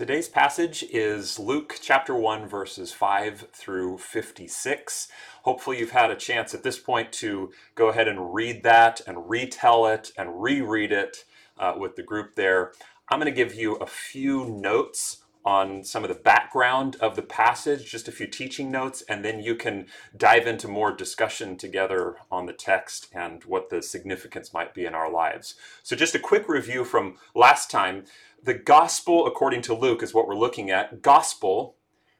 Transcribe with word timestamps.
Today's 0.00 0.30
passage 0.30 0.82
is 0.90 1.38
Luke 1.38 1.78
chapter 1.82 2.14
1, 2.14 2.48
verses 2.48 2.90
5 2.90 3.48
through 3.52 3.98
56. 3.98 5.08
Hopefully, 5.42 5.78
you've 5.78 5.90
had 5.90 6.10
a 6.10 6.16
chance 6.16 6.54
at 6.54 6.62
this 6.62 6.78
point 6.78 7.12
to 7.12 7.52
go 7.74 7.88
ahead 7.88 8.08
and 8.08 8.32
read 8.32 8.62
that 8.62 9.02
and 9.06 9.28
retell 9.28 9.86
it 9.86 10.10
and 10.16 10.40
reread 10.40 10.90
it 10.90 11.26
uh, 11.58 11.74
with 11.76 11.96
the 11.96 12.02
group 12.02 12.34
there. 12.34 12.72
I'm 13.10 13.18
going 13.18 13.30
to 13.30 13.44
give 13.44 13.54
you 13.54 13.74
a 13.74 13.86
few 13.86 14.46
notes 14.46 15.18
on 15.44 15.82
some 15.84 16.04
of 16.04 16.08
the 16.08 16.14
background 16.14 16.96
of 16.96 17.16
the 17.16 17.22
passage, 17.22 17.90
just 17.90 18.08
a 18.08 18.12
few 18.12 18.26
teaching 18.26 18.70
notes, 18.70 19.02
and 19.08 19.24
then 19.24 19.40
you 19.40 19.54
can 19.54 19.86
dive 20.16 20.46
into 20.46 20.68
more 20.68 20.92
discussion 20.94 21.56
together 21.56 22.16
on 22.30 22.46
the 22.46 22.52
text 22.52 23.08
and 23.14 23.44
what 23.44 23.70
the 23.70 23.82
significance 23.82 24.52
might 24.52 24.74
be 24.74 24.84
in 24.84 24.94
our 24.94 25.10
lives. 25.10 25.54
So, 25.82 25.96
just 25.96 26.14
a 26.14 26.18
quick 26.18 26.48
review 26.48 26.84
from 26.84 27.16
last 27.34 27.70
time. 27.70 28.04
The 28.44 28.54
gospel, 28.54 29.26
according 29.26 29.62
to 29.62 29.74
Luke, 29.74 30.02
is 30.02 30.14
what 30.14 30.26
we're 30.26 30.34
looking 30.34 30.70
at. 30.70 31.02
Gospel, 31.02 31.76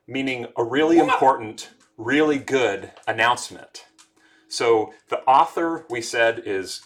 meaning 0.06 0.46
a 0.56 0.64
really 0.64 0.98
important, 0.98 1.70
really 1.96 2.38
good 2.38 2.92
announcement. 3.08 3.86
So, 4.48 4.92
the 5.08 5.20
author, 5.20 5.86
we 5.88 6.02
said, 6.02 6.42
is 6.44 6.82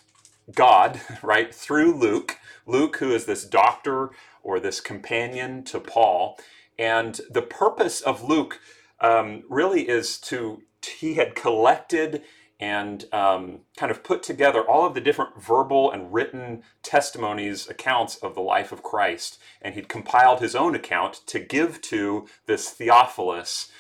God, 0.55 1.01
right, 1.23 1.55
through 1.55 1.97
Luke. 1.99 2.39
Luke, 2.67 2.99
who 2.99 3.13
is 3.13 3.27
this 3.27 3.45
doctor 3.45 4.11
or 4.43 4.61
this 4.61 4.81
companion 4.81 5.65
to 5.65 5.81
Paul. 5.81 6.39
And 6.79 7.21
the 7.31 7.43
purpose 7.43 8.01
of 8.01 8.23
Luke 8.23 8.61
um, 9.01 9.43
really 9.49 9.89
is 9.89 10.19
to, 10.21 10.63
he 10.99 11.15
had 11.15 11.35
collected 11.35 12.23
and 12.61 13.13
um, 13.13 13.61
kind 13.77 13.91
of 13.91 14.05
put 14.05 14.23
together 14.23 14.63
all 14.63 14.87
of 14.87 14.95
the 14.95 15.01
different 15.01 15.43
verbal 15.43 15.91
and 15.91 16.13
written 16.13 16.63
testimonies, 16.83 17.69
accounts 17.69 18.17
of 18.17 18.35
the 18.35 18.41
life 18.41 18.73
of 18.73 18.83
Christ. 18.83 19.39
And 19.61 19.75
he'd 19.75 19.89
compiled 19.89 20.41
his 20.41 20.55
own 20.55 20.75
account 20.75 21.21
to 21.27 21.41
give 21.41 21.81
to 21.83 22.27
this 22.47 22.71
Theophilus. 22.71 23.71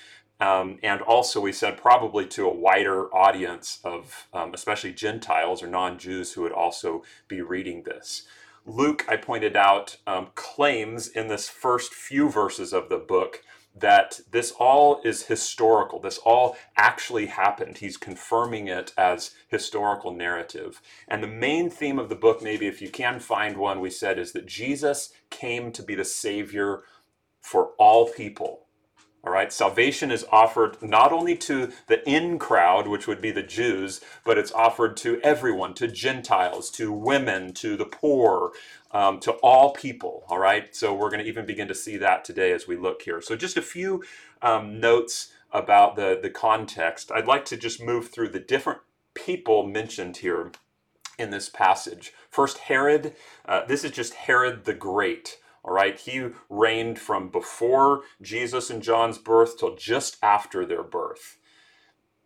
Um, 0.41 0.79
and 0.83 1.01
also, 1.01 1.41
we 1.41 1.53
said 1.53 1.77
probably 1.77 2.27
to 2.27 2.47
a 2.47 2.55
wider 2.55 3.15
audience 3.15 3.79
of 3.85 4.27
um, 4.33 4.53
especially 4.53 4.93
Gentiles 4.93 5.63
or 5.63 5.69
non 5.69 5.99
Jews 5.99 6.33
who 6.33 6.43
would 6.43 6.53
also 6.53 7.05
be 7.29 7.41
reading 7.41 7.85
this. 7.85 8.25
Luke, 8.67 9.05
I 9.09 9.17
pointed 9.17 9.57
out, 9.57 9.99
um, 10.07 10.29
claims 10.35 11.07
in 11.07 11.29
this 11.29 11.49
first 11.49 11.93
few 11.93 12.31
verses 12.31 12.73
of 12.73 12.89
the 12.89 12.99
book 12.99 13.43
that 13.75 14.21
this 14.31 14.53
all 14.53 15.01
is 15.05 15.25
historical. 15.27 16.01
This 16.01 16.19
all 16.19 16.57
actually 16.77 17.27
happened. 17.27 17.79
He's 17.79 17.97
confirming 17.97 18.69
it 18.69 18.93
as 18.97 19.33
historical 19.49 20.13
narrative. 20.13 20.81
And 21.09 21.23
the 21.23 21.29
main 21.29 21.71
theme 21.71 21.99
of 21.99 22.09
the 22.09 22.15
book, 22.15 22.43
maybe 22.43 22.67
if 22.67 22.81
you 22.81 22.89
can 22.89 23.19
find 23.19 23.57
one, 23.57 23.81
we 23.81 23.91
said, 23.91 24.19
is 24.19 24.33
that 24.33 24.47
Jesus 24.47 25.13
came 25.31 25.73
to 25.73 25.83
be 25.83 25.95
the 25.95 26.05
Savior 26.05 26.83
for 27.41 27.73
all 27.79 28.09
people. 28.09 28.61
All 29.27 29.33
right, 29.33 29.51
salvation 29.51 30.11
is 30.11 30.27
offered 30.31 30.83
not 30.83 31.11
only 31.11 31.35
to 31.39 31.73
the 31.87 32.07
in 32.07 32.39
crowd, 32.39 32.87
which 32.87 33.07
would 33.07 33.23
be 33.23 33.31
the 33.31 33.43
Jews, 33.43 34.03
but 34.23 34.37
it's 34.37 34.53
offered 34.53 34.99
to 34.99 35.19
everyone, 35.23 35.73
to 35.75 35.89
Gentiles, 35.89 36.71
to 36.73 36.93
women, 36.93 37.55
to 37.55 37.75
the 37.75 37.87
poor, 37.87 38.53
um, 38.95 39.21
to 39.21 39.33
all 39.43 39.73
people. 39.75 40.25
All 40.29 40.39
right, 40.39 40.75
so 40.75 40.95
we're 40.95 41.11
going 41.11 41.23
to 41.23 41.29
even 41.29 41.45
begin 41.45 41.69
to 41.69 41.75
see 41.75 41.99
that 41.99 42.25
today 42.25 42.53
as 42.53 42.67
we 42.67 42.77
look 42.77 43.03
here. 43.03 43.21
So, 43.21 43.37
just 43.37 43.59
a 43.59 43.63
few 43.63 44.03
um, 44.41 44.81
notes 44.81 45.33
about 45.53 45.97
the, 45.97 46.19
the 46.23 46.31
context. 46.31 47.13
I'd 47.13 47.27
like 47.27 47.45
to 47.47 47.57
just 47.57 47.83
move 47.83 48.09
through 48.09 48.31
the 48.31 48.41
different 48.41 48.81
people 49.15 49.67
mentioned 49.67 50.19
here 50.19 50.53
in 51.19 51.31
this 51.31 51.49
passage. 51.49 52.13
First, 52.31 52.59
Herod. 52.59 53.15
Uh, 53.45 53.65
this 53.67 53.85
is 53.85 53.91
just 53.91 54.15
Herod 54.15 54.65
the 54.65 54.75
Great. 54.75 55.39
All 55.65 55.73
right, 55.73 55.99
he 55.99 56.29
reigned 56.51 56.99
from 56.99 57.31
before 57.31 58.03
Jesus 58.21 58.69
and 58.71 58.83
John's 58.83 59.19
birth 59.19 59.59
till 59.59 59.77
just 59.77 60.19
after 60.23 60.67
their 60.67 60.83
birth. 60.83 61.39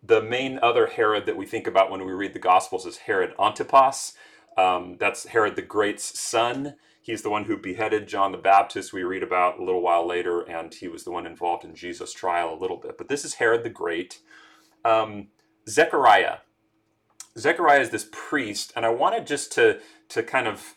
The 0.03 0.23
main 0.23 0.59
other 0.61 0.87
Herod 0.89 1.27
that 1.27 1.37
we 1.37 1.47
think 1.47 1.67
about 1.67 1.91
when 1.91 2.05
we 2.05 2.13
read 2.13 2.33
the 2.33 2.41
Gospels 2.41 2.87
is 2.87 2.99
Herod 2.99 3.35
Antipas. 3.39 4.15
Um, 4.59 4.97
that's 4.99 5.27
Herod 5.27 5.57
the 5.57 5.63
Great's 5.63 6.19
son. 6.19 6.75
He's 7.01 7.23
the 7.23 7.31
one 7.31 7.45
who 7.45 7.57
beheaded 7.57 8.09
John 8.09 8.33
the 8.33 8.39
Baptist, 8.39 8.93
we 8.93 9.03
read 9.03 9.23
about 9.23 9.59
a 9.59 9.65
little 9.65 9.81
while 9.81 10.07
later, 10.07 10.41
and 10.43 10.75
he 10.75 10.89
was 10.89 11.05
the 11.05 11.11
one 11.11 11.27
involved 11.27 11.65
in 11.65 11.75
Jesus' 11.75 12.13
trial 12.13 12.53
a 12.53 12.61
little 12.61 12.77
bit. 12.77 12.99
But 12.99 13.09
this 13.09 13.25
is 13.25 13.35
Herod 13.35 13.63
the 13.63 13.71
Great. 13.71 14.19
Um, 14.85 15.29
Zechariah. 15.69 16.39
Zechariah 17.39 17.81
is 17.81 17.91
this 17.91 18.09
priest, 18.11 18.73
and 18.75 18.85
I 18.85 18.91
wanted 18.91 19.27
just 19.27 19.53
to, 19.53 19.79
to 20.09 20.23
kind 20.23 20.49
of 20.49 20.75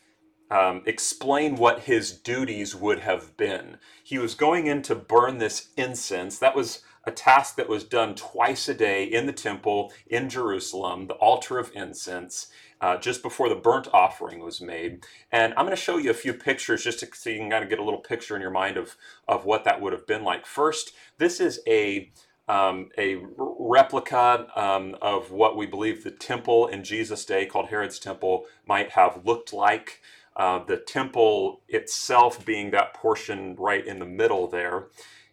um, 0.51 0.83
explain 0.85 1.55
what 1.55 1.81
his 1.81 2.11
duties 2.11 2.75
would 2.75 2.99
have 2.99 3.35
been. 3.35 3.77
He 4.03 4.17
was 4.17 4.35
going 4.35 4.67
in 4.67 4.83
to 4.83 4.95
burn 4.95 5.39
this 5.39 5.69
incense. 5.75 6.37
That 6.37 6.55
was 6.55 6.83
a 7.03 7.11
task 7.11 7.55
that 7.55 7.69
was 7.69 7.83
done 7.83 8.15
twice 8.15 8.69
a 8.69 8.73
day 8.73 9.03
in 9.03 9.25
the 9.25 9.33
temple 9.33 9.91
in 10.07 10.29
Jerusalem, 10.29 11.07
the 11.07 11.15
altar 11.15 11.57
of 11.57 11.71
incense, 11.73 12.47
uh, 12.81 12.97
just 12.97 13.23
before 13.23 13.49
the 13.49 13.55
burnt 13.55 13.87
offering 13.93 14.39
was 14.39 14.61
made. 14.61 15.05
And 15.31 15.53
I'm 15.53 15.65
going 15.65 15.77
to 15.77 15.81
show 15.81 15.97
you 15.97 16.11
a 16.11 16.15
few 16.15 16.33
pictures 16.33 16.83
just 16.83 16.99
to, 17.01 17.09
so 17.13 17.29
you 17.29 17.39
can 17.39 17.49
kind 17.51 17.63
of 17.63 17.69
get 17.69 17.79
a 17.79 17.83
little 17.83 18.01
picture 18.01 18.35
in 18.35 18.41
your 18.41 18.51
mind 18.51 18.77
of, 18.77 18.97
of 19.27 19.45
what 19.45 19.63
that 19.65 19.81
would 19.81 19.93
have 19.93 20.07
been 20.07 20.23
like. 20.23 20.45
First, 20.45 20.93
this 21.17 21.39
is 21.39 21.61
a 21.67 22.11
um, 22.49 22.89
a 22.97 23.17
replica 23.37 24.47
um, 24.57 24.97
of 25.01 25.31
what 25.31 25.55
we 25.55 25.65
believe 25.67 26.03
the 26.03 26.11
temple 26.11 26.67
in 26.67 26.83
Jesus' 26.83 27.23
day, 27.25 27.45
called 27.45 27.69
Herod's 27.69 27.99
Temple, 27.99 28.45
might 28.67 28.91
have 28.91 29.25
looked 29.25 29.53
like. 29.53 30.01
Uh, 30.35 30.63
the 30.63 30.77
temple 30.77 31.61
itself 31.69 32.45
being 32.45 32.71
that 32.71 32.93
portion 32.93 33.55
right 33.57 33.85
in 33.85 33.99
the 33.99 34.05
middle 34.05 34.47
there. 34.47 34.85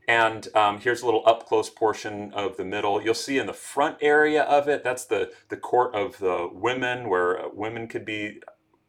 And 0.08 0.48
um, 0.56 0.80
here's 0.80 1.02
a 1.02 1.04
little 1.04 1.22
up 1.26 1.46
close 1.46 1.68
portion 1.68 2.32
of 2.32 2.56
the 2.56 2.64
middle. 2.64 3.02
You'll 3.02 3.12
see 3.12 3.38
in 3.38 3.46
the 3.46 3.52
front 3.52 3.98
area 4.00 4.42
of 4.42 4.66
it, 4.66 4.82
that's 4.82 5.04
the, 5.04 5.30
the 5.50 5.56
court 5.58 5.94
of 5.94 6.16
the 6.18 6.48
women, 6.50 7.10
where 7.10 7.42
women 7.52 7.86
could 7.86 8.06
be 8.06 8.40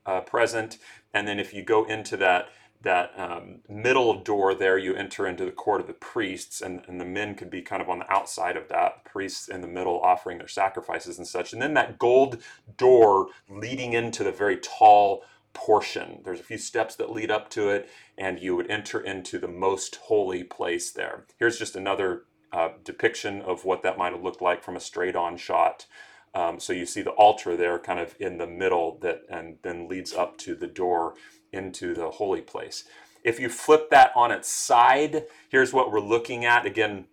uh, 0.06 0.22
present. 0.22 0.78
And 1.14 1.28
then 1.28 1.38
if 1.38 1.54
you 1.54 1.62
go 1.62 1.84
into 1.84 2.16
that, 2.18 2.48
that 2.82 3.12
um, 3.18 3.60
middle 3.68 4.24
door 4.24 4.56
there, 4.56 4.78
you 4.78 4.96
enter 4.96 5.28
into 5.28 5.44
the 5.44 5.52
court 5.52 5.82
of 5.82 5.88
the 5.88 5.94
priests, 5.94 6.62
and, 6.62 6.84
and 6.88 7.02
the 7.02 7.06
men 7.06 7.36
could 7.36 7.50
be 7.50 7.62
kind 7.62 7.82
of 7.82 7.90
on 7.90 8.00
the 8.00 8.10
outside 8.10 8.56
of 8.56 8.70
that, 8.70 9.04
priests 9.04 9.50
in 9.50 9.60
the 9.60 9.68
middle 9.68 10.00
offering 10.00 10.38
their 10.38 10.48
sacrifices 10.48 11.18
and 11.18 11.28
such. 11.28 11.52
And 11.52 11.62
then 11.62 11.74
that 11.74 12.00
gold 12.00 12.42
door 12.78 13.28
leading 13.50 13.92
into 13.92 14.24
the 14.24 14.32
very 14.32 14.56
tall 14.56 15.26
portion. 15.60 16.22
There's 16.24 16.40
a 16.40 16.44
few 16.44 16.58
steps 16.58 16.96
that 16.96 17.12
lead 17.12 17.30
up 17.30 17.50
to 17.50 17.68
it, 17.68 17.90
and 18.18 18.40
you 18.40 18.56
would 18.56 18.72
enter 18.72 19.02
into 19.02 19.38
the 19.38 19.50
most 19.50 19.98
holy 20.04 20.42
place 20.42 20.90
there. 20.90 21.26
Here's 21.38 21.60
just 21.60 21.76
another 21.76 22.24
uh, 22.54 22.70
depiction 22.86 23.42
of 23.42 23.66
what 23.66 23.84
that 23.84 23.98
might 23.98 24.14
have 24.14 24.24
looked 24.24 24.42
like 24.42 24.64
from 24.64 24.78
a 24.78 24.80
straight 24.80 25.18
on 25.18 25.36
shot. 25.36 25.86
Um, 26.34 26.62
so 26.62 26.72
you 26.72 26.86
see 26.86 27.02
the 27.02 27.12
altar 27.12 27.58
there 27.58 27.78
kind 27.78 28.00
of 28.00 28.16
in 28.22 28.38
the 28.38 28.48
middle 28.48 29.00
that 29.02 29.24
and 29.30 29.58
then 29.62 29.90
leads 29.90 30.14
up 30.14 30.38
to 30.40 30.56
the 30.56 30.68
door 30.68 31.16
into 31.52 31.94
the 31.94 32.10
holy 32.10 32.42
place. 32.42 32.86
If 33.26 33.38
you 33.38 33.50
flip 33.50 33.90
that 33.90 34.14
on 34.16 34.32
its 34.32 34.48
side, 34.48 35.26
here's 35.50 35.74
what 35.74 35.92
we're 35.92 36.00
looking 36.00 36.46
at. 36.46 36.66
Again, 36.66 37.06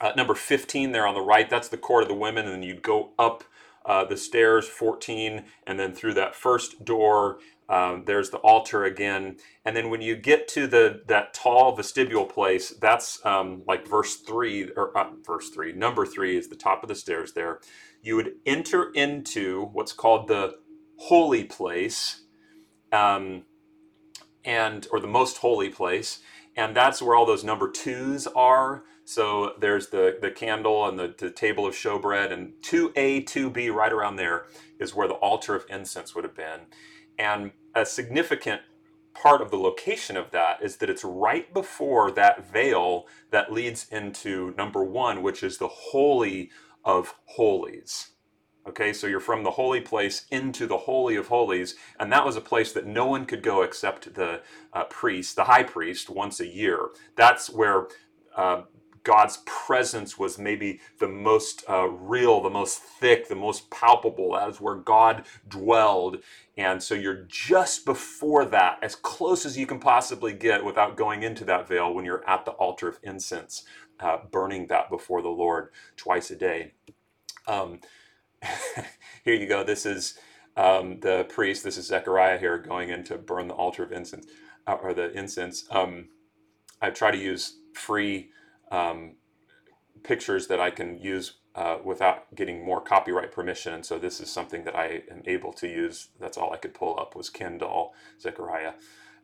uh, 0.00 0.12
number 0.16 0.36
15 0.36 0.92
there 0.92 1.08
on 1.08 1.14
the 1.14 1.20
right, 1.20 1.50
that's 1.50 1.68
the 1.68 1.76
court 1.76 2.04
of 2.04 2.08
the 2.08 2.14
women, 2.14 2.44
and 2.44 2.54
then 2.54 2.62
you'd 2.62 2.82
go 2.82 3.10
up 3.18 3.42
uh, 3.84 4.04
the 4.04 4.16
stairs 4.16 4.68
14 4.68 5.44
and 5.66 5.78
then 5.78 5.92
through 5.92 6.14
that 6.14 6.34
first 6.34 6.84
door 6.84 7.38
um, 7.70 8.02
there's 8.04 8.30
the 8.30 8.38
altar 8.38 8.84
again, 8.84 9.36
and 9.64 9.76
then 9.76 9.90
when 9.90 10.02
you 10.02 10.16
get 10.16 10.48
to 10.48 10.66
the 10.66 11.02
that 11.06 11.32
tall 11.32 11.76
vestibule 11.76 12.26
place, 12.26 12.70
that's 12.70 13.24
um, 13.24 13.62
like 13.66 13.86
verse 13.86 14.16
three 14.16 14.70
or 14.76 14.96
uh, 14.98 15.10
verse 15.24 15.50
three. 15.50 15.72
Number 15.72 16.04
three 16.04 16.36
is 16.36 16.48
the 16.48 16.56
top 16.56 16.82
of 16.82 16.88
the 16.88 16.96
stairs. 16.96 17.32
There, 17.32 17.60
you 18.02 18.16
would 18.16 18.32
enter 18.44 18.90
into 18.92 19.66
what's 19.72 19.92
called 19.92 20.26
the 20.26 20.56
holy 20.98 21.44
place, 21.44 22.22
um, 22.92 23.44
and 24.44 24.88
or 24.90 24.98
the 24.98 25.06
most 25.06 25.38
holy 25.38 25.68
place, 25.68 26.18
and 26.56 26.76
that's 26.76 27.00
where 27.00 27.14
all 27.14 27.26
those 27.26 27.44
number 27.44 27.70
twos 27.70 28.26
are. 28.26 28.82
So 29.04 29.52
there's 29.60 29.90
the 29.90 30.18
the 30.20 30.32
candle 30.32 30.88
and 30.88 30.98
the, 30.98 31.14
the 31.16 31.30
table 31.30 31.66
of 31.66 31.74
showbread, 31.74 32.32
and 32.32 32.54
two 32.62 32.92
A, 32.96 33.20
two 33.20 33.48
B, 33.48 33.70
right 33.70 33.92
around 33.92 34.16
there 34.16 34.46
is 34.80 34.92
where 34.94 35.06
the 35.08 35.14
altar 35.14 35.54
of 35.54 35.64
incense 35.70 36.16
would 36.16 36.24
have 36.24 36.34
been. 36.36 36.62
And 37.18 37.52
a 37.74 37.86
significant 37.86 38.62
part 39.14 39.42
of 39.42 39.50
the 39.50 39.56
location 39.56 40.16
of 40.16 40.30
that 40.30 40.62
is 40.62 40.76
that 40.76 40.90
it's 40.90 41.04
right 41.04 41.52
before 41.52 42.10
that 42.12 42.50
veil 42.50 43.06
that 43.30 43.52
leads 43.52 43.86
into 43.90 44.54
number 44.56 44.84
one, 44.84 45.22
which 45.22 45.42
is 45.42 45.58
the 45.58 45.68
Holy 45.68 46.50
of 46.84 47.14
Holies. 47.24 48.12
Okay, 48.68 48.92
so 48.92 49.06
you're 49.06 49.20
from 49.20 49.42
the 49.42 49.50
holy 49.52 49.80
place 49.80 50.26
into 50.30 50.66
the 50.66 50.76
Holy 50.76 51.16
of 51.16 51.28
Holies, 51.28 51.76
and 51.98 52.12
that 52.12 52.26
was 52.26 52.36
a 52.36 52.42
place 52.42 52.72
that 52.72 52.86
no 52.86 53.06
one 53.06 53.24
could 53.24 53.42
go 53.42 53.62
except 53.62 54.14
the 54.14 54.42
uh, 54.72 54.84
priest, 54.84 55.34
the 55.34 55.44
high 55.44 55.62
priest, 55.62 56.10
once 56.10 56.40
a 56.40 56.46
year. 56.46 56.90
That's 57.16 57.48
where 57.48 57.88
uh, 58.36 58.62
God's 59.02 59.38
presence 59.46 60.18
was 60.18 60.38
maybe 60.38 60.80
the 60.98 61.08
most 61.08 61.64
uh, 61.68 61.88
real, 61.88 62.42
the 62.42 62.50
most 62.50 62.80
thick, 62.80 63.28
the 63.28 63.34
most 63.34 63.70
palpable. 63.70 64.32
That 64.32 64.48
is 64.48 64.60
where 64.60 64.74
God 64.74 65.24
dwelled. 65.48 66.18
And 66.56 66.82
so 66.82 66.94
you're 66.94 67.24
just 67.28 67.84
before 67.86 68.44
that, 68.46 68.78
as 68.82 68.94
close 68.94 69.46
as 69.46 69.56
you 69.56 69.66
can 69.66 69.78
possibly 69.78 70.32
get 70.32 70.64
without 70.64 70.96
going 70.96 71.22
into 71.22 71.44
that 71.46 71.68
veil 71.68 71.94
when 71.94 72.04
you're 72.04 72.28
at 72.28 72.44
the 72.44 72.52
altar 72.52 72.88
of 72.88 72.98
incense, 73.02 73.64
uh, 74.00 74.18
burning 74.30 74.66
that 74.66 74.90
before 74.90 75.22
the 75.22 75.28
Lord 75.28 75.70
twice 75.96 76.30
a 76.30 76.36
day. 76.36 76.72
Um, 77.46 77.80
here 79.24 79.34
you 79.34 79.46
go. 79.46 79.64
This 79.64 79.86
is 79.86 80.18
um, 80.56 81.00
the 81.00 81.24
priest. 81.28 81.64
This 81.64 81.78
is 81.78 81.86
Zechariah 81.86 82.38
here 82.38 82.58
going 82.58 82.90
in 82.90 83.04
to 83.04 83.16
burn 83.16 83.48
the 83.48 83.54
altar 83.54 83.82
of 83.82 83.92
incense 83.92 84.26
uh, 84.66 84.74
or 84.82 84.92
the 84.92 85.10
incense. 85.12 85.64
Um, 85.70 86.08
I 86.82 86.90
try 86.90 87.10
to 87.10 87.18
use 87.18 87.56
free 87.74 88.30
um, 88.70 89.12
pictures 90.02 90.46
that 90.48 90.60
I 90.60 90.70
can 90.70 90.98
use 90.98 91.34
uh, 91.54 91.78
without 91.84 92.34
getting 92.34 92.64
more 92.64 92.80
copyright 92.80 93.32
permission. 93.32 93.82
So 93.82 93.98
this 93.98 94.20
is 94.20 94.30
something 94.30 94.64
that 94.64 94.76
I 94.76 95.02
am 95.10 95.22
able 95.26 95.52
to 95.54 95.68
use. 95.68 96.08
That's 96.20 96.38
all 96.38 96.52
I 96.52 96.56
could 96.56 96.74
pull 96.74 96.98
up 96.98 97.16
was 97.16 97.30
Ken 97.30 97.58
Doll, 97.58 97.94
Zechariah. 98.20 98.74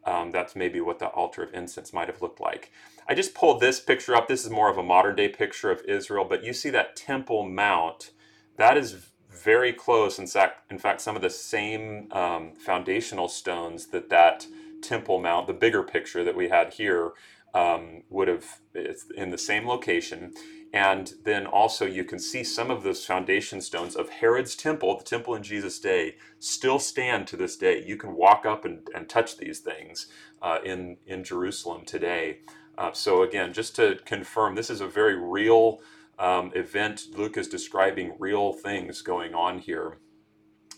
Um, 0.04 0.30
that's 0.30 0.54
maybe 0.54 0.80
what 0.80 0.98
the 0.98 1.06
altar 1.08 1.42
of 1.42 1.52
incense 1.54 1.92
might 1.92 2.08
have 2.08 2.22
looked 2.22 2.40
like. 2.40 2.70
I 3.08 3.14
just 3.14 3.34
pulled 3.34 3.60
this 3.60 3.80
picture 3.80 4.14
up. 4.14 4.28
This 4.28 4.44
is 4.44 4.50
more 4.50 4.70
of 4.70 4.78
a 4.78 4.82
modern 4.82 5.16
day 5.16 5.28
picture 5.28 5.70
of 5.70 5.82
Israel, 5.86 6.24
but 6.24 6.44
you 6.44 6.52
see 6.52 6.70
that 6.70 6.96
Temple 6.96 7.48
Mount. 7.48 8.12
That 8.56 8.76
is 8.76 8.96
very 9.30 9.72
close. 9.72 10.18
In 10.18 10.26
fact, 10.26 10.70
in 10.70 10.78
fact, 10.78 11.00
some 11.00 11.16
of 11.16 11.22
the 11.22 11.30
same 11.30 12.08
um, 12.12 12.52
foundational 12.54 13.28
stones 13.28 13.86
that 13.88 14.08
that 14.10 14.46
Temple 14.82 15.20
Mount, 15.20 15.46
the 15.46 15.52
bigger 15.52 15.82
picture 15.82 16.22
that 16.24 16.36
we 16.36 16.48
had 16.48 16.74
here, 16.74 17.12
um, 17.56 18.02
would 18.10 18.28
have 18.28 18.60
it's 18.74 19.06
in 19.16 19.30
the 19.30 19.38
same 19.38 19.66
location. 19.66 20.34
And 20.74 21.14
then 21.24 21.46
also 21.46 21.86
you 21.86 22.04
can 22.04 22.18
see 22.18 22.44
some 22.44 22.70
of 22.70 22.82
those 22.82 23.06
foundation 23.06 23.62
stones 23.62 23.96
of 23.96 24.10
Herod's 24.10 24.54
temple, 24.54 24.98
the 24.98 25.04
temple 25.04 25.34
in 25.34 25.42
Jesus' 25.42 25.78
day, 25.78 26.16
still 26.38 26.78
stand 26.78 27.26
to 27.28 27.36
this 27.36 27.56
day. 27.56 27.82
You 27.82 27.96
can 27.96 28.14
walk 28.14 28.44
up 28.44 28.66
and, 28.66 28.86
and 28.94 29.08
touch 29.08 29.38
these 29.38 29.60
things 29.60 30.08
uh, 30.42 30.58
in, 30.62 30.98
in 31.06 31.24
Jerusalem 31.24 31.86
today. 31.86 32.40
Uh, 32.76 32.92
so 32.92 33.22
again, 33.22 33.54
just 33.54 33.74
to 33.76 33.98
confirm, 34.04 34.54
this 34.54 34.68
is 34.68 34.82
a 34.82 34.86
very 34.86 35.16
real 35.16 35.80
um, 36.18 36.52
event. 36.54 37.04
Luke 37.14 37.38
is 37.38 37.48
describing 37.48 38.16
real 38.18 38.52
things 38.52 39.00
going 39.00 39.34
on 39.34 39.60
here. 39.60 39.96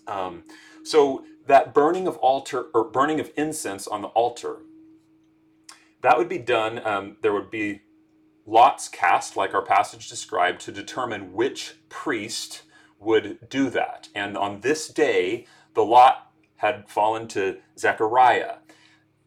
Um, 0.07 0.45
so 0.85 1.25
that 1.49 1.75
burning 1.75 2.07
of 2.07 2.17
altar 2.19 2.67
or 2.73 2.85
burning 2.85 3.19
of 3.19 3.33
incense 3.37 3.89
on 3.89 4.03
the 4.03 4.09
altar, 4.09 4.59
that 6.03 6.17
would 6.17 6.29
be 6.29 6.39
done. 6.39 6.85
Um, 6.87 7.17
there 7.23 7.33
would 7.33 7.51
be 7.51 7.83
lots 8.47 8.89
cast, 8.89 9.37
like 9.37 9.55
our 9.55 9.63
passage 9.63 10.09
described, 10.09 10.61
to 10.63 10.73
determine 10.73 11.33
which 11.33 11.75
priest 11.89 12.63
would 12.99 13.49
do 13.49 13.71
that. 13.71 14.09
And 14.15 14.37
on 14.37 14.61
this 14.61 14.89
day, 14.89 15.47
the 15.75 15.85
lot 15.85 16.33
had 16.57 16.89
fallen 16.89 17.29
to 17.29 17.59
Zechariah. 17.79 18.57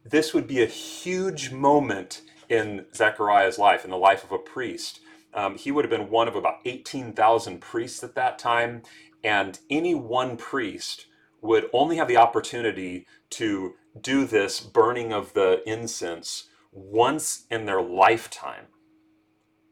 This 0.03 0.33
would 0.33 0.47
be 0.47 0.62
a 0.62 0.68
huge 0.68 1.51
moment 1.51 2.21
in 2.50 2.85
Zechariah's 2.94 3.57
life, 3.57 3.85
in 3.85 3.91
the 3.91 3.97
life 3.97 4.23
of 4.23 4.31
a 4.31 4.38
priest. 4.38 5.00
Um, 5.33 5.57
he 5.57 5.71
would 5.71 5.85
have 5.85 5.89
been 5.89 6.09
one 6.09 6.27
of 6.27 6.35
about 6.35 6.59
18,000 6.65 7.62
priests 7.62 8.03
at 8.03 8.15
that 8.15 8.38
time, 8.38 8.81
and 9.23 9.59
any 9.69 9.95
one 9.95 10.35
priest 10.35 11.06
would 11.41 11.69
only 11.71 11.95
have 11.95 12.07
the 12.07 12.18
opportunity 12.18 13.07
to 13.29 13.75
do 14.00 14.25
this 14.25 14.59
burning 14.59 15.13
of 15.13 15.33
the 15.33 15.62
incense 15.65 16.50
once 16.71 17.45
in 17.50 17.65
their 17.65 17.81
lifetime. 17.81 18.68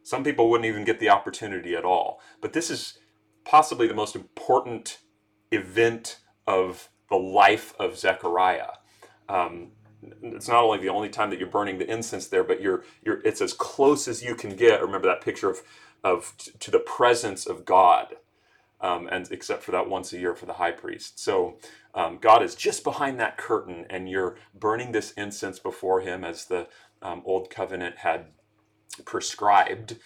Some 0.03 0.23
people 0.23 0.49
wouldn't 0.49 0.67
even 0.67 0.85
get 0.85 0.99
the 0.99 1.09
opportunity 1.09 1.75
at 1.75 1.85
all. 1.85 2.21
But 2.41 2.53
this 2.53 2.69
is 2.69 2.97
possibly 3.45 3.87
the 3.87 3.93
most 3.93 4.15
important 4.15 4.99
event 5.51 6.19
of 6.47 6.89
the 7.09 7.17
life 7.17 7.73
of 7.79 7.97
Zechariah. 7.97 8.71
Um, 9.27 9.71
it's 10.21 10.47
not 10.47 10.63
only 10.63 10.79
the 10.79 10.89
only 10.89 11.09
time 11.09 11.29
that 11.29 11.39
you're 11.39 11.49
burning 11.49 11.77
the 11.77 11.91
incense 11.91 12.27
there, 12.27 12.43
but 12.43 12.61
you're 12.61 12.83
you're 13.03 13.21
it's 13.25 13.41
as 13.41 13.53
close 13.53 14.07
as 14.07 14.23
you 14.23 14.35
can 14.35 14.55
get. 14.55 14.81
Remember 14.81 15.07
that 15.07 15.21
picture 15.21 15.49
of 15.49 15.61
of 16.03 16.33
to 16.59 16.71
the 16.71 16.79
presence 16.79 17.45
of 17.45 17.65
God, 17.65 18.15
um, 18.79 19.07
and 19.11 19.29
except 19.31 19.63
for 19.63 19.71
that 19.71 19.89
once 19.89 20.13
a 20.13 20.19
year 20.19 20.35
for 20.35 20.45
the 20.45 20.53
high 20.53 20.71
priest. 20.71 21.19
So 21.19 21.57
um, 21.93 22.17
God 22.21 22.43
is 22.43 22.55
just 22.55 22.83
behind 22.83 23.19
that 23.19 23.37
curtain, 23.37 23.85
and 23.89 24.09
you're 24.09 24.37
burning 24.57 24.91
this 24.91 25.11
incense 25.11 25.59
before 25.59 26.01
Him 26.01 26.23
as 26.23 26.45
the 26.45 26.67
um, 27.01 27.21
old 27.25 27.49
covenant 27.49 27.99
had 27.99 28.27
prescribed. 29.05 29.97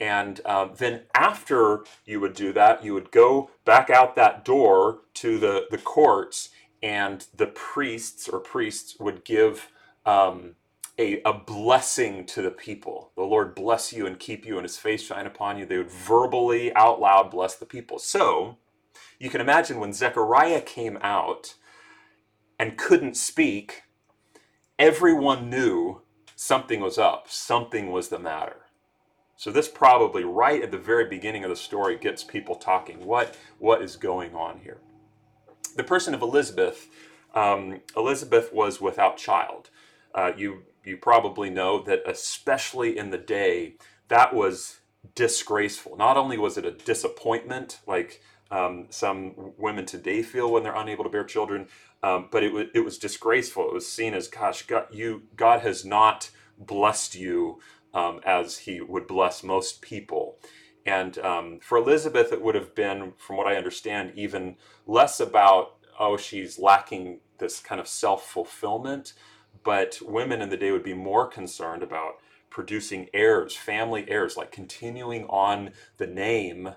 And 0.00 0.40
um, 0.46 0.72
then 0.78 1.02
after 1.14 1.84
you 2.06 2.20
would 2.20 2.32
do 2.34 2.52
that, 2.54 2.84
you 2.84 2.94
would 2.94 3.10
go 3.10 3.50
back 3.64 3.90
out 3.90 4.16
that 4.16 4.44
door 4.44 5.00
to 5.14 5.38
the, 5.38 5.66
the 5.70 5.78
courts, 5.78 6.48
and 6.82 7.26
the 7.36 7.48
priests 7.48 8.26
or 8.26 8.40
priests 8.40 8.98
would 8.98 9.24
give 9.24 9.68
um, 10.06 10.54
a, 10.98 11.20
a 11.22 11.34
blessing 11.34 12.24
to 12.26 12.40
the 12.40 12.50
people. 12.50 13.12
The 13.14 13.22
Lord 13.22 13.54
bless 13.54 13.92
you 13.92 14.06
and 14.06 14.18
keep 14.18 14.46
you, 14.46 14.56
and 14.56 14.64
his 14.64 14.78
face 14.78 15.02
shine 15.02 15.26
upon 15.26 15.58
you. 15.58 15.66
They 15.66 15.76
would 15.76 15.90
verbally, 15.90 16.74
out 16.74 16.98
loud, 17.00 17.30
bless 17.30 17.56
the 17.56 17.66
people. 17.66 17.98
So 17.98 18.56
you 19.18 19.28
can 19.28 19.42
imagine 19.42 19.78
when 19.80 19.92
Zechariah 19.92 20.62
came 20.62 20.98
out 21.02 21.54
and 22.58 22.78
couldn't 22.78 23.18
speak, 23.18 23.82
everyone 24.78 25.50
knew 25.50 26.00
something 26.40 26.80
was 26.80 26.96
up, 26.96 27.26
something 27.28 27.92
was 27.92 28.08
the 28.08 28.18
matter. 28.18 28.56
So 29.36 29.50
this 29.50 29.68
probably 29.68 30.24
right 30.24 30.62
at 30.62 30.70
the 30.70 30.78
very 30.78 31.04
beginning 31.04 31.44
of 31.44 31.50
the 31.50 31.56
story 31.56 31.98
gets 31.98 32.24
people 32.24 32.54
talking. 32.54 33.04
What 33.04 33.36
what 33.58 33.82
is 33.82 33.96
going 33.96 34.34
on 34.34 34.60
here? 34.60 34.78
The 35.76 35.84
person 35.84 36.14
of 36.14 36.22
Elizabeth, 36.22 36.88
um, 37.34 37.80
Elizabeth 37.94 38.54
was 38.54 38.80
without 38.80 39.18
child. 39.18 39.68
Uh, 40.14 40.32
you 40.34 40.62
you 40.82 40.96
probably 40.96 41.50
know 41.50 41.82
that 41.82 42.02
especially 42.06 42.96
in 42.96 43.10
the 43.10 43.18
day 43.18 43.74
that 44.08 44.34
was 44.34 44.80
disgraceful. 45.14 45.94
Not 45.98 46.16
only 46.16 46.38
was 46.38 46.56
it 46.56 46.64
a 46.64 46.70
disappointment, 46.70 47.80
like 47.86 48.22
um, 48.50 48.86
some 48.90 49.52
women 49.58 49.86
today 49.86 50.22
feel 50.22 50.50
when 50.52 50.62
they're 50.62 50.74
unable 50.76 51.04
to 51.04 51.10
bear 51.10 51.24
children, 51.24 51.68
um, 52.02 52.28
but 52.30 52.42
it 52.42 52.52
was 52.52 52.66
it 52.74 52.80
was 52.80 52.98
disgraceful. 52.98 53.66
It 53.68 53.74
was 53.74 53.86
seen 53.86 54.14
as, 54.14 54.28
gosh, 54.28 54.66
God, 54.66 54.86
you 54.90 55.22
God 55.36 55.60
has 55.60 55.84
not 55.84 56.30
blessed 56.58 57.14
you 57.14 57.60
um, 57.94 58.20
as 58.24 58.58
He 58.58 58.80
would 58.80 59.06
bless 59.06 59.42
most 59.42 59.82
people. 59.82 60.38
And 60.86 61.18
um, 61.18 61.60
for 61.62 61.78
Elizabeth, 61.78 62.32
it 62.32 62.42
would 62.42 62.54
have 62.54 62.74
been, 62.74 63.12
from 63.18 63.36
what 63.36 63.46
I 63.46 63.56
understand, 63.56 64.12
even 64.16 64.56
less 64.86 65.20
about 65.20 65.76
oh 65.98 66.16
she's 66.16 66.58
lacking 66.58 67.20
this 67.38 67.60
kind 67.60 67.80
of 67.80 67.86
self 67.88 68.26
fulfillment, 68.26 69.12
but 69.62 69.98
women 70.02 70.42
in 70.42 70.48
the 70.48 70.56
day 70.56 70.72
would 70.72 70.82
be 70.82 70.94
more 70.94 71.26
concerned 71.26 71.82
about 71.82 72.14
producing 72.50 73.08
heirs, 73.14 73.54
family 73.54 74.04
heirs, 74.08 74.36
like 74.36 74.50
continuing 74.50 75.24
on 75.26 75.70
the 75.98 76.06
name 76.06 76.70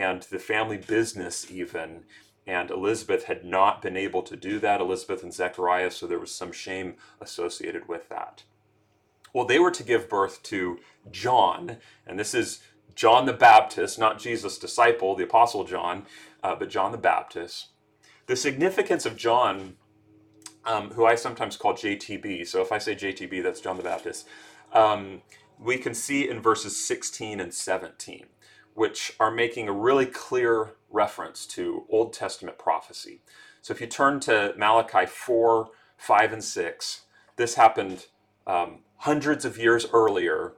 and 0.00 0.22
the 0.22 0.38
family 0.38 0.78
business 0.78 1.50
even 1.50 2.04
and 2.46 2.70
Elizabeth 2.70 3.24
had 3.24 3.44
not 3.44 3.82
been 3.82 3.96
able 3.96 4.22
to 4.22 4.34
do 4.34 4.58
that, 4.58 4.80
Elizabeth 4.80 5.22
and 5.22 5.32
Zechariah, 5.32 5.90
so 5.90 6.06
there 6.06 6.18
was 6.18 6.34
some 6.34 6.50
shame 6.50 6.94
associated 7.20 7.86
with 7.86 8.08
that. 8.08 8.42
Well, 9.32 9.44
they 9.44 9.58
were 9.58 9.70
to 9.70 9.84
give 9.84 10.08
birth 10.08 10.42
to 10.44 10.78
John, 11.10 11.76
and 12.06 12.18
this 12.18 12.34
is 12.34 12.60
John 12.94 13.26
the 13.26 13.32
Baptist, 13.32 13.98
not 13.98 14.18
Jesus' 14.18 14.58
disciple, 14.58 15.14
the 15.14 15.24
Apostle 15.24 15.64
John, 15.64 16.06
uh, 16.42 16.56
but 16.56 16.70
John 16.70 16.92
the 16.92 16.98
Baptist. 16.98 17.68
The 18.26 18.34
significance 18.34 19.06
of 19.06 19.16
John, 19.16 19.76
um, 20.64 20.90
who 20.90 21.04
I 21.04 21.14
sometimes 21.14 21.56
call 21.56 21.74
JTB, 21.74 22.46
so 22.48 22.60
if 22.62 22.72
I 22.72 22.78
say 22.78 22.94
JTB, 22.94 23.42
that's 23.42 23.60
John 23.60 23.76
the 23.76 23.82
Baptist, 23.82 24.26
um, 24.72 25.22
we 25.58 25.78
can 25.78 25.94
see 25.94 26.28
in 26.28 26.40
verses 26.40 26.84
16 26.84 27.38
and 27.38 27.54
17, 27.54 28.26
which 28.80 29.12
are 29.20 29.30
making 29.30 29.68
a 29.68 29.72
really 29.72 30.06
clear 30.06 30.70
reference 30.88 31.44
to 31.44 31.84
Old 31.90 32.14
Testament 32.14 32.56
prophecy. 32.56 33.20
So 33.60 33.74
if 33.74 33.80
you 33.82 33.86
turn 33.86 34.20
to 34.20 34.54
Malachi 34.56 35.04
4, 35.04 35.68
5, 35.98 36.32
and 36.32 36.42
6, 36.42 37.02
this 37.36 37.56
happened 37.56 38.06
um, 38.46 38.78
hundreds 38.96 39.44
of 39.44 39.58
years 39.58 39.84
earlier. 39.92 40.54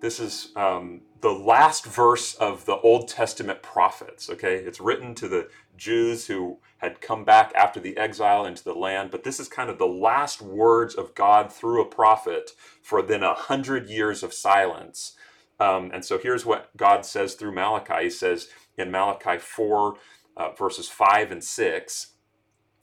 This 0.00 0.20
is 0.20 0.52
um, 0.54 1.00
the 1.22 1.32
last 1.32 1.86
verse 1.86 2.34
of 2.34 2.66
the 2.66 2.76
Old 2.76 3.08
Testament 3.08 3.62
prophets. 3.62 4.30
Okay, 4.30 4.58
it's 4.58 4.78
written 4.78 5.12
to 5.16 5.26
the 5.26 5.48
Jews 5.76 6.28
who 6.28 6.58
had 6.78 7.00
come 7.00 7.24
back 7.24 7.52
after 7.56 7.80
the 7.80 7.96
exile 7.96 8.46
into 8.46 8.62
the 8.62 8.74
land, 8.74 9.10
but 9.10 9.24
this 9.24 9.40
is 9.40 9.48
kind 9.48 9.68
of 9.68 9.78
the 9.78 9.88
last 9.88 10.40
words 10.40 10.94
of 10.94 11.16
God 11.16 11.52
through 11.52 11.82
a 11.82 11.88
prophet 11.88 12.52
for 12.80 13.02
then 13.02 13.24
a 13.24 13.34
hundred 13.34 13.88
years 13.88 14.22
of 14.22 14.32
silence. 14.32 15.16
Um, 15.60 15.90
and 15.94 16.04
so 16.04 16.18
here's 16.18 16.46
what 16.46 16.76
God 16.76 17.06
says 17.06 17.34
through 17.34 17.54
Malachi. 17.54 18.04
He 18.04 18.10
says, 18.10 18.48
in 18.78 18.90
Malachi 18.90 19.38
4, 19.38 19.96
uh, 20.36 20.52
verses 20.52 20.88
5 20.88 21.32
and 21.32 21.44
6, 21.44 22.08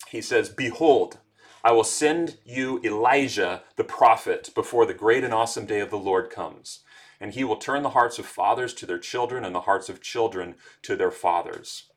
he 0.09 0.21
says, 0.21 0.49
Behold, 0.49 1.19
I 1.63 1.71
will 1.73 1.83
send 1.85 2.37
you 2.45 2.81
Elijah 2.83 3.63
the 3.77 3.83
prophet 3.85 4.49
before 4.55 4.85
the 4.85 4.93
great 4.93 5.23
and 5.23 5.33
awesome 5.33 5.65
day 5.65 5.81
of 5.81 5.91
the 5.91 5.97
Lord 5.97 6.29
comes. 6.29 6.79
and 7.21 7.33
he 7.33 7.43
will 7.43 7.57
turn 7.57 7.83
the 7.83 7.91
hearts 7.91 8.19
of 8.19 8.25
fathers 8.27 8.73
to 8.75 8.85
their 8.85 8.99
children 8.99 9.45
and 9.45 9.55
the 9.55 9.61
hearts 9.61 9.89
of 9.89 10.01
children 10.01 10.55
to 10.83 10.95
their 10.95 11.11
fathers. 11.11 11.91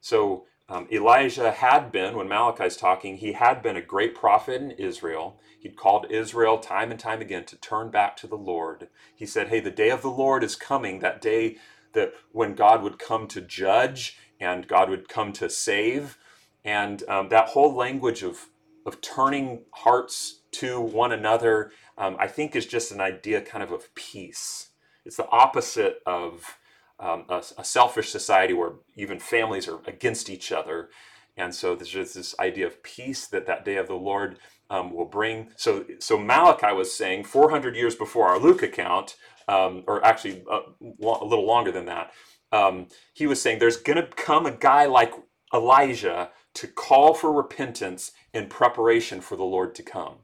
So 0.00 0.46
um, 0.68 0.88
Elijah 0.90 1.52
had 1.52 1.92
been, 1.92 2.16
when 2.16 2.28
Malachi's 2.28 2.76
talking, 2.76 3.18
he 3.18 3.34
had 3.34 3.62
been 3.62 3.76
a 3.76 3.82
great 3.82 4.14
prophet 4.14 4.62
in 4.62 4.70
Israel. 4.72 5.38
He'd 5.60 5.76
called 5.76 6.06
Israel 6.10 6.58
time 6.58 6.90
and 6.90 6.98
time 7.00 7.20
again 7.20 7.44
to 7.46 7.56
turn 7.56 7.90
back 7.90 8.16
to 8.18 8.26
the 8.26 8.36
Lord. 8.36 8.88
He 9.14 9.26
said, 9.26 9.48
Hey, 9.48 9.60
the 9.60 9.70
day 9.70 9.90
of 9.90 10.02
the 10.02 10.10
Lord 10.10 10.42
is 10.44 10.56
coming, 10.56 11.00
that 11.00 11.20
day 11.20 11.58
that 11.92 12.14
when 12.32 12.54
God 12.54 12.82
would 12.82 12.98
come 12.98 13.28
to 13.28 13.42
judge 13.42 14.18
and 14.40 14.66
God 14.66 14.90
would 14.90 15.08
come 15.08 15.32
to 15.34 15.50
save. 15.50 16.18
And 16.64 17.02
um, 17.08 17.28
that 17.28 17.48
whole 17.50 17.74
language 17.74 18.22
of, 18.22 18.48
of 18.86 19.00
turning 19.02 19.62
hearts 19.72 20.40
to 20.52 20.80
one 20.80 21.12
another, 21.12 21.72
um, 21.98 22.16
I 22.18 22.26
think, 22.26 22.56
is 22.56 22.66
just 22.66 22.90
an 22.90 23.00
idea 23.00 23.42
kind 23.42 23.62
of 23.62 23.70
of 23.72 23.94
peace. 23.94 24.70
It's 25.04 25.16
the 25.18 25.28
opposite 25.28 25.98
of 26.06 26.56
um, 26.98 27.24
a, 27.28 27.42
a, 27.58 27.64
selfish 27.64 28.10
society 28.10 28.54
where 28.54 28.74
even 28.96 29.18
families 29.18 29.68
are 29.68 29.80
against 29.86 30.30
each 30.30 30.52
other. 30.52 30.90
And 31.36 31.54
so 31.54 31.74
there's 31.74 31.88
just 31.88 32.14
this 32.14 32.34
idea 32.38 32.66
of 32.66 32.82
peace 32.82 33.26
that 33.26 33.46
that 33.46 33.64
day 33.64 33.76
of 33.76 33.88
the 33.88 33.94
Lord 33.94 34.38
um, 34.70 34.94
will 34.94 35.04
bring. 35.04 35.48
So, 35.56 35.84
so 35.98 36.16
Malachi 36.16 36.72
was 36.72 36.94
saying 36.94 37.24
400 37.24 37.74
years 37.74 37.94
before 37.94 38.28
our 38.28 38.38
Luke 38.38 38.62
account, 38.62 39.16
um, 39.48 39.82
or 39.86 40.04
actually 40.04 40.44
a, 40.50 40.56
a, 40.56 41.26
little 41.26 41.46
longer 41.46 41.72
than 41.72 41.86
that, 41.86 42.12
um, 42.52 42.86
he 43.12 43.26
was 43.26 43.42
saying 43.42 43.58
there's 43.58 43.76
going 43.76 43.96
to 43.96 44.06
come 44.06 44.46
a 44.46 44.52
guy 44.52 44.86
like 44.86 45.12
Elijah 45.52 46.30
to 46.54 46.68
call 46.68 47.14
for 47.14 47.32
repentance 47.32 48.12
in 48.32 48.48
preparation 48.48 49.20
for 49.20 49.36
the 49.36 49.44
Lord 49.44 49.74
to 49.74 49.82
come. 49.82 50.18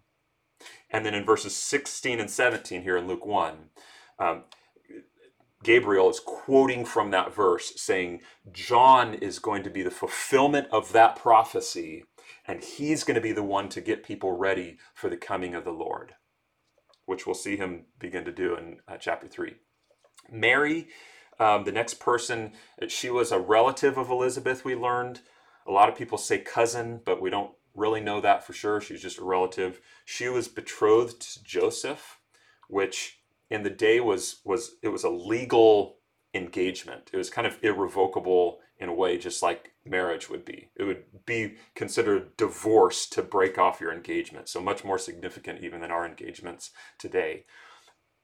And 0.90 1.04
then 1.04 1.14
in 1.14 1.24
verses 1.24 1.56
16 1.56 2.20
and 2.20 2.30
17 2.30 2.82
here 2.82 2.96
in 2.96 3.06
Luke 3.06 3.26
1, 3.26 3.56
um, 4.18 4.44
Gabriel 5.62 6.08
is 6.08 6.20
quoting 6.20 6.84
from 6.84 7.10
that 7.10 7.34
verse, 7.34 7.72
saying, 7.76 8.20
John 8.50 9.14
is 9.14 9.38
going 9.38 9.62
to 9.64 9.70
be 9.70 9.82
the 9.82 9.90
fulfillment 9.90 10.68
of 10.72 10.92
that 10.92 11.16
prophecy, 11.16 12.04
and 12.46 12.62
he's 12.62 13.04
going 13.04 13.16
to 13.16 13.20
be 13.20 13.32
the 13.32 13.42
one 13.42 13.68
to 13.70 13.80
get 13.82 14.02
people 14.02 14.36
ready 14.36 14.78
for 14.94 15.10
the 15.10 15.18
coming 15.18 15.54
of 15.54 15.64
the 15.64 15.72
Lord, 15.72 16.14
which 17.04 17.26
we'll 17.26 17.34
see 17.34 17.56
him 17.56 17.86
begin 17.98 18.24
to 18.24 18.32
do 18.32 18.56
in 18.56 18.78
uh, 18.88 18.96
chapter 18.96 19.28
3. 19.28 19.56
Mary, 20.30 20.88
um, 21.38 21.64
the 21.64 21.72
next 21.72 21.94
person, 22.00 22.52
she 22.88 23.10
was 23.10 23.30
a 23.30 23.38
relative 23.38 23.98
of 23.98 24.10
Elizabeth, 24.10 24.64
we 24.64 24.74
learned. 24.74 25.20
A 25.66 25.72
lot 25.72 25.90
of 25.90 25.96
people 25.96 26.16
say 26.16 26.38
cousin, 26.38 27.00
but 27.04 27.20
we 27.20 27.28
don't 27.28 27.52
really 27.74 28.00
know 28.00 28.20
that 28.20 28.44
for 28.44 28.54
sure. 28.54 28.80
She's 28.80 29.02
just 29.02 29.18
a 29.18 29.24
relative. 29.24 29.80
She 30.04 30.28
was 30.28 30.48
betrothed 30.48 31.20
to 31.20 31.44
Joseph, 31.44 32.18
which 32.68 33.19
in 33.50 33.62
the 33.62 33.70
day 33.70 34.00
was 34.00 34.40
was 34.44 34.76
it 34.82 34.88
was 34.88 35.04
a 35.04 35.10
legal 35.10 35.96
engagement. 36.32 37.10
It 37.12 37.16
was 37.16 37.30
kind 37.30 37.46
of 37.46 37.58
irrevocable 37.62 38.60
in 38.78 38.88
a 38.88 38.94
way, 38.94 39.18
just 39.18 39.42
like 39.42 39.72
marriage 39.84 40.30
would 40.30 40.44
be. 40.44 40.70
It 40.76 40.84
would 40.84 41.04
be 41.26 41.56
considered 41.74 42.36
divorce 42.36 43.06
to 43.08 43.22
break 43.22 43.58
off 43.58 43.80
your 43.80 43.92
engagement. 43.92 44.48
So 44.48 44.60
much 44.60 44.84
more 44.84 44.98
significant 44.98 45.62
even 45.62 45.80
than 45.80 45.90
our 45.90 46.06
engagements 46.06 46.70
today. 46.98 47.44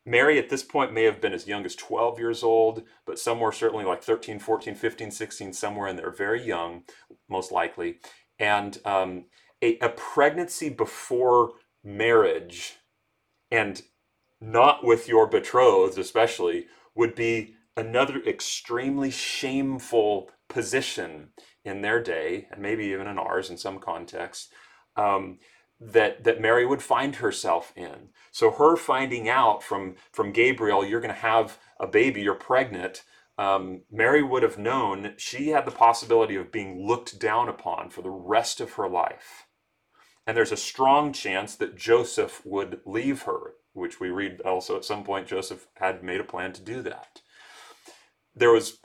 Mary 0.06 0.38
at 0.38 0.48
this 0.48 0.62
point 0.62 0.92
may 0.92 1.02
have 1.02 1.20
been 1.20 1.32
as 1.32 1.48
young 1.48 1.64
as 1.64 1.74
12 1.74 2.20
years 2.20 2.44
old, 2.44 2.84
but 3.04 3.18
somewhere 3.18 3.50
certainly 3.50 3.84
like 3.84 4.04
13, 4.04 4.38
14, 4.38 4.76
15, 4.76 5.10
16, 5.10 5.52
somewhere 5.52 5.88
in 5.88 5.96
there, 5.96 6.12
very 6.12 6.42
young, 6.46 6.84
most 7.28 7.50
likely. 7.50 7.98
And 8.38 8.78
um, 8.84 9.24
a, 9.60 9.78
a 9.80 9.88
pregnancy 9.88 10.68
before 10.68 11.54
marriage 11.82 12.76
and 13.50 13.82
not 14.40 14.84
with 14.84 15.08
your 15.08 15.26
betrothed, 15.26 15.98
especially, 15.98 16.66
would 16.94 17.14
be 17.14 17.54
another 17.76 18.22
extremely 18.26 19.10
shameful 19.10 20.30
position 20.48 21.28
in 21.64 21.82
their 21.82 22.02
day, 22.02 22.46
and 22.50 22.62
maybe 22.62 22.86
even 22.86 23.06
in 23.06 23.18
ours 23.18 23.50
in 23.50 23.56
some 23.56 23.78
contexts, 23.78 24.48
um, 24.96 25.38
that 25.78 26.24
that 26.24 26.40
Mary 26.40 26.64
would 26.64 26.82
find 26.82 27.16
herself 27.16 27.72
in. 27.76 28.08
So 28.30 28.50
her 28.50 28.76
finding 28.76 29.28
out 29.28 29.62
from 29.62 29.96
from 30.12 30.32
Gabriel, 30.32 30.84
you're 30.84 31.00
going 31.00 31.14
to 31.14 31.20
have 31.20 31.58
a 31.78 31.86
baby, 31.86 32.22
you're 32.22 32.34
pregnant. 32.34 33.02
Um, 33.38 33.82
Mary 33.90 34.22
would 34.22 34.42
have 34.42 34.56
known 34.56 35.12
she 35.18 35.48
had 35.48 35.66
the 35.66 35.70
possibility 35.70 36.36
of 36.36 36.50
being 36.50 36.86
looked 36.86 37.18
down 37.18 37.50
upon 37.50 37.90
for 37.90 38.00
the 38.00 38.10
rest 38.10 38.60
of 38.60 38.74
her 38.74 38.88
life. 38.88 39.46
And 40.26 40.34
there's 40.34 40.52
a 40.52 40.56
strong 40.56 41.12
chance 41.12 41.54
that 41.56 41.76
Joseph 41.76 42.40
would 42.46 42.80
leave 42.86 43.22
her 43.22 43.54
which 43.76 44.00
we 44.00 44.08
read 44.08 44.40
also 44.40 44.76
at 44.76 44.84
some 44.84 45.04
point 45.04 45.28
Joseph 45.28 45.66
had 45.76 46.02
made 46.02 46.20
a 46.20 46.24
plan 46.24 46.52
to 46.54 46.62
do 46.62 46.82
that. 46.82 47.20
There 48.34 48.50
was 48.50 48.78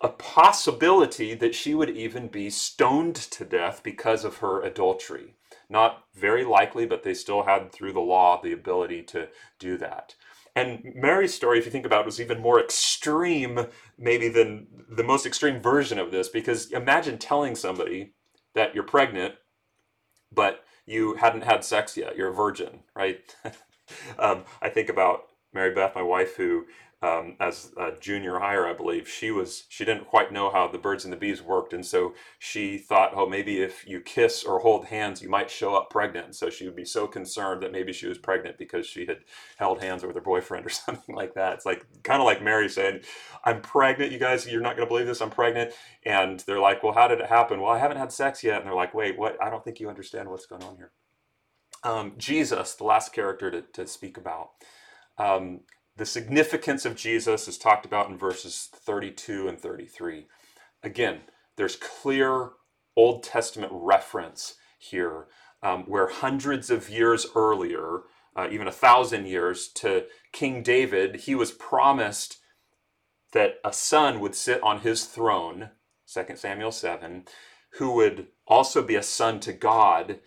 a 0.00 0.08
possibility 0.08 1.34
that 1.34 1.54
she 1.54 1.74
would 1.74 1.90
even 1.90 2.26
be 2.26 2.50
stoned 2.50 3.14
to 3.14 3.44
death 3.44 3.82
because 3.82 4.24
of 4.24 4.38
her 4.38 4.60
adultery. 4.60 5.36
Not 5.68 6.04
very 6.14 6.44
likely, 6.44 6.86
but 6.86 7.04
they 7.04 7.14
still 7.14 7.44
had, 7.44 7.72
through 7.72 7.92
the 7.92 8.00
law, 8.00 8.40
the 8.42 8.52
ability 8.52 9.02
to 9.04 9.28
do 9.58 9.78
that. 9.78 10.16
And 10.54 10.92
Mary's 10.94 11.32
story, 11.32 11.58
if 11.58 11.64
you 11.64 11.70
think 11.70 11.86
about 11.86 12.00
it, 12.00 12.06
was 12.06 12.20
even 12.20 12.40
more 12.40 12.60
extreme, 12.60 13.66
maybe, 13.96 14.28
than 14.28 14.66
the 14.90 15.04
most 15.04 15.24
extreme 15.24 15.62
version 15.62 15.98
of 15.98 16.10
this. 16.10 16.28
Because 16.28 16.70
imagine 16.72 17.16
telling 17.16 17.54
somebody 17.54 18.12
that 18.54 18.74
you're 18.74 18.84
pregnant, 18.84 19.36
but 20.30 20.64
you 20.84 21.14
hadn't 21.14 21.44
had 21.44 21.64
sex 21.64 21.96
yet, 21.96 22.16
you're 22.16 22.30
a 22.30 22.34
virgin, 22.34 22.80
right? 22.94 23.20
um, 24.18 24.44
I 24.60 24.68
think 24.68 24.88
about 24.88 25.22
Mary 25.52 25.74
Beth, 25.74 25.94
my 25.94 26.02
wife, 26.02 26.36
who 26.36 26.66
um, 27.02 27.34
as 27.40 27.72
a 27.76 27.90
junior 28.00 28.38
hire, 28.38 28.64
I 28.64 28.74
believe 28.74 29.08
she 29.08 29.32
was 29.32 29.64
she 29.68 29.84
didn't 29.84 30.06
quite 30.06 30.32
know 30.32 30.50
how 30.50 30.68
the 30.68 30.78
birds 30.78 31.02
and 31.02 31.12
the 31.12 31.16
bees 31.16 31.42
worked, 31.42 31.72
and 31.72 31.84
so 31.84 32.14
she 32.38 32.78
thought, 32.78 33.10
oh, 33.14 33.28
maybe 33.28 33.60
if 33.60 33.86
you 33.88 34.00
kiss 34.00 34.44
or 34.44 34.60
hold 34.60 34.86
hands, 34.86 35.20
you 35.20 35.28
might 35.28 35.50
show 35.50 35.74
up 35.74 35.90
pregnant. 35.90 36.36
So 36.36 36.48
she 36.48 36.64
would 36.64 36.76
be 36.76 36.84
so 36.84 37.08
concerned 37.08 37.60
that 37.62 37.72
maybe 37.72 37.92
she 37.92 38.06
was 38.06 38.18
pregnant 38.18 38.56
because 38.56 38.86
she 38.86 39.04
had 39.04 39.18
held 39.56 39.82
hands 39.82 40.04
with 40.04 40.14
her 40.14 40.20
boyfriend 40.20 40.64
or 40.64 40.68
something 40.70 41.14
like 41.14 41.34
that. 41.34 41.54
It's 41.54 41.66
like 41.66 41.84
kind 42.04 42.20
of 42.20 42.26
like 42.26 42.40
Mary 42.40 42.68
saying, 42.68 43.00
"I'm 43.44 43.62
pregnant, 43.62 44.12
you 44.12 44.18
guys. 44.18 44.46
You're 44.46 44.60
not 44.60 44.76
going 44.76 44.86
to 44.86 44.90
believe 44.92 45.06
this. 45.06 45.20
I'm 45.20 45.30
pregnant." 45.30 45.72
And 46.06 46.38
they're 46.40 46.60
like, 46.60 46.84
"Well, 46.84 46.94
how 46.94 47.08
did 47.08 47.20
it 47.20 47.26
happen?" 47.26 47.60
Well, 47.60 47.72
I 47.72 47.78
haven't 47.78 47.98
had 47.98 48.12
sex 48.12 48.44
yet. 48.44 48.58
And 48.58 48.66
they're 48.66 48.76
like, 48.76 48.94
"Wait, 48.94 49.18
what? 49.18 49.42
I 49.42 49.50
don't 49.50 49.64
think 49.64 49.80
you 49.80 49.88
understand 49.88 50.28
what's 50.28 50.46
going 50.46 50.62
on 50.62 50.76
here." 50.76 50.92
Um, 51.84 52.14
Jesus, 52.18 52.74
the 52.74 52.84
last 52.84 53.12
character 53.12 53.50
to, 53.50 53.62
to 53.74 53.86
speak 53.86 54.16
about. 54.16 54.50
Um, 55.18 55.60
the 55.96 56.06
significance 56.06 56.84
of 56.84 56.96
Jesus 56.96 57.48
is 57.48 57.58
talked 57.58 57.84
about 57.84 58.08
in 58.10 58.18
verses 58.18 58.68
32 58.74 59.48
and 59.48 59.60
33. 59.60 60.26
Again, 60.82 61.20
there's 61.56 61.76
clear 61.76 62.50
Old 62.96 63.22
Testament 63.22 63.72
reference 63.74 64.56
here 64.78 65.26
um, 65.62 65.84
where 65.84 66.08
hundreds 66.08 66.70
of 66.70 66.88
years 66.90 67.26
earlier, 67.36 68.00
uh, 68.36 68.48
even 68.50 68.66
a 68.66 68.72
thousand 68.72 69.26
years 69.26 69.68
to 69.76 70.06
King 70.32 70.62
David, 70.62 71.16
he 71.22 71.34
was 71.34 71.52
promised 71.52 72.38
that 73.32 73.56
a 73.64 73.72
son 73.72 74.20
would 74.20 74.34
sit 74.34 74.62
on 74.62 74.80
his 74.80 75.04
throne, 75.04 75.70
2 76.12 76.36
Samuel 76.36 76.72
7, 76.72 77.24
who 77.78 77.92
would 77.94 78.28
also 78.46 78.82
be 78.82 78.96
a 78.96 79.02
son 79.02 79.40
to 79.40 79.52
God 79.52 80.20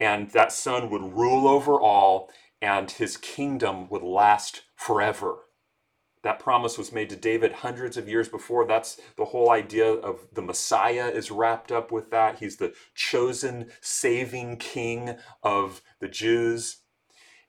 and 0.00 0.30
that 0.30 0.52
son 0.52 0.90
would 0.90 1.02
rule 1.02 1.48
over 1.48 1.80
all, 1.80 2.30
and 2.60 2.90
his 2.90 3.16
kingdom 3.16 3.88
would 3.88 4.02
last 4.02 4.62
forever. 4.76 5.38
That 6.22 6.40
promise 6.40 6.76
was 6.76 6.92
made 6.92 7.10
to 7.10 7.16
David 7.16 7.52
hundreds 7.52 7.96
of 7.96 8.08
years 8.08 8.28
before. 8.28 8.66
That's 8.66 9.00
the 9.16 9.26
whole 9.26 9.50
idea 9.50 9.86
of 9.86 10.26
the 10.32 10.42
Messiah 10.42 11.08
is 11.08 11.30
wrapped 11.30 11.70
up 11.70 11.92
with 11.92 12.10
that. 12.10 12.38
He's 12.40 12.56
the 12.56 12.74
chosen 12.94 13.70
saving 13.80 14.56
king 14.56 15.16
of 15.42 15.80
the 16.00 16.08
Jews. 16.08 16.78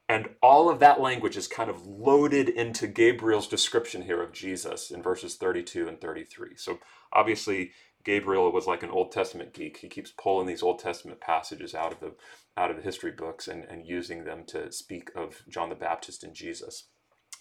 And 0.08 0.30
all 0.42 0.68
of 0.68 0.80
that 0.80 1.00
language 1.00 1.36
is 1.36 1.46
kind 1.46 1.70
of 1.70 1.86
loaded 1.86 2.48
into 2.48 2.86
Gabriel's 2.86 3.46
description 3.46 4.02
here 4.02 4.22
of 4.22 4.32
Jesus 4.32 4.90
in 4.90 5.02
verses 5.02 5.36
32 5.36 5.86
and 5.88 6.00
33. 6.00 6.56
So 6.56 6.78
obviously, 7.12 7.72
Gabriel 8.04 8.50
was 8.50 8.66
like 8.66 8.82
an 8.82 8.90
Old 8.90 9.12
Testament 9.12 9.52
geek. 9.52 9.78
He 9.78 9.88
keeps 9.88 10.12
pulling 10.16 10.46
these 10.46 10.62
Old 10.62 10.78
Testament 10.78 11.20
passages 11.20 11.74
out 11.74 11.92
of 11.92 12.00
the 12.00 12.12
out 12.56 12.70
of 12.70 12.76
the 12.76 12.82
history 12.82 13.12
books 13.12 13.48
and, 13.48 13.64
and 13.64 13.86
using 13.86 14.24
them 14.24 14.44
to 14.44 14.70
speak 14.72 15.10
of 15.14 15.42
John 15.48 15.68
the 15.68 15.74
Baptist 15.74 16.24
and 16.24 16.34
Jesus. 16.34 16.88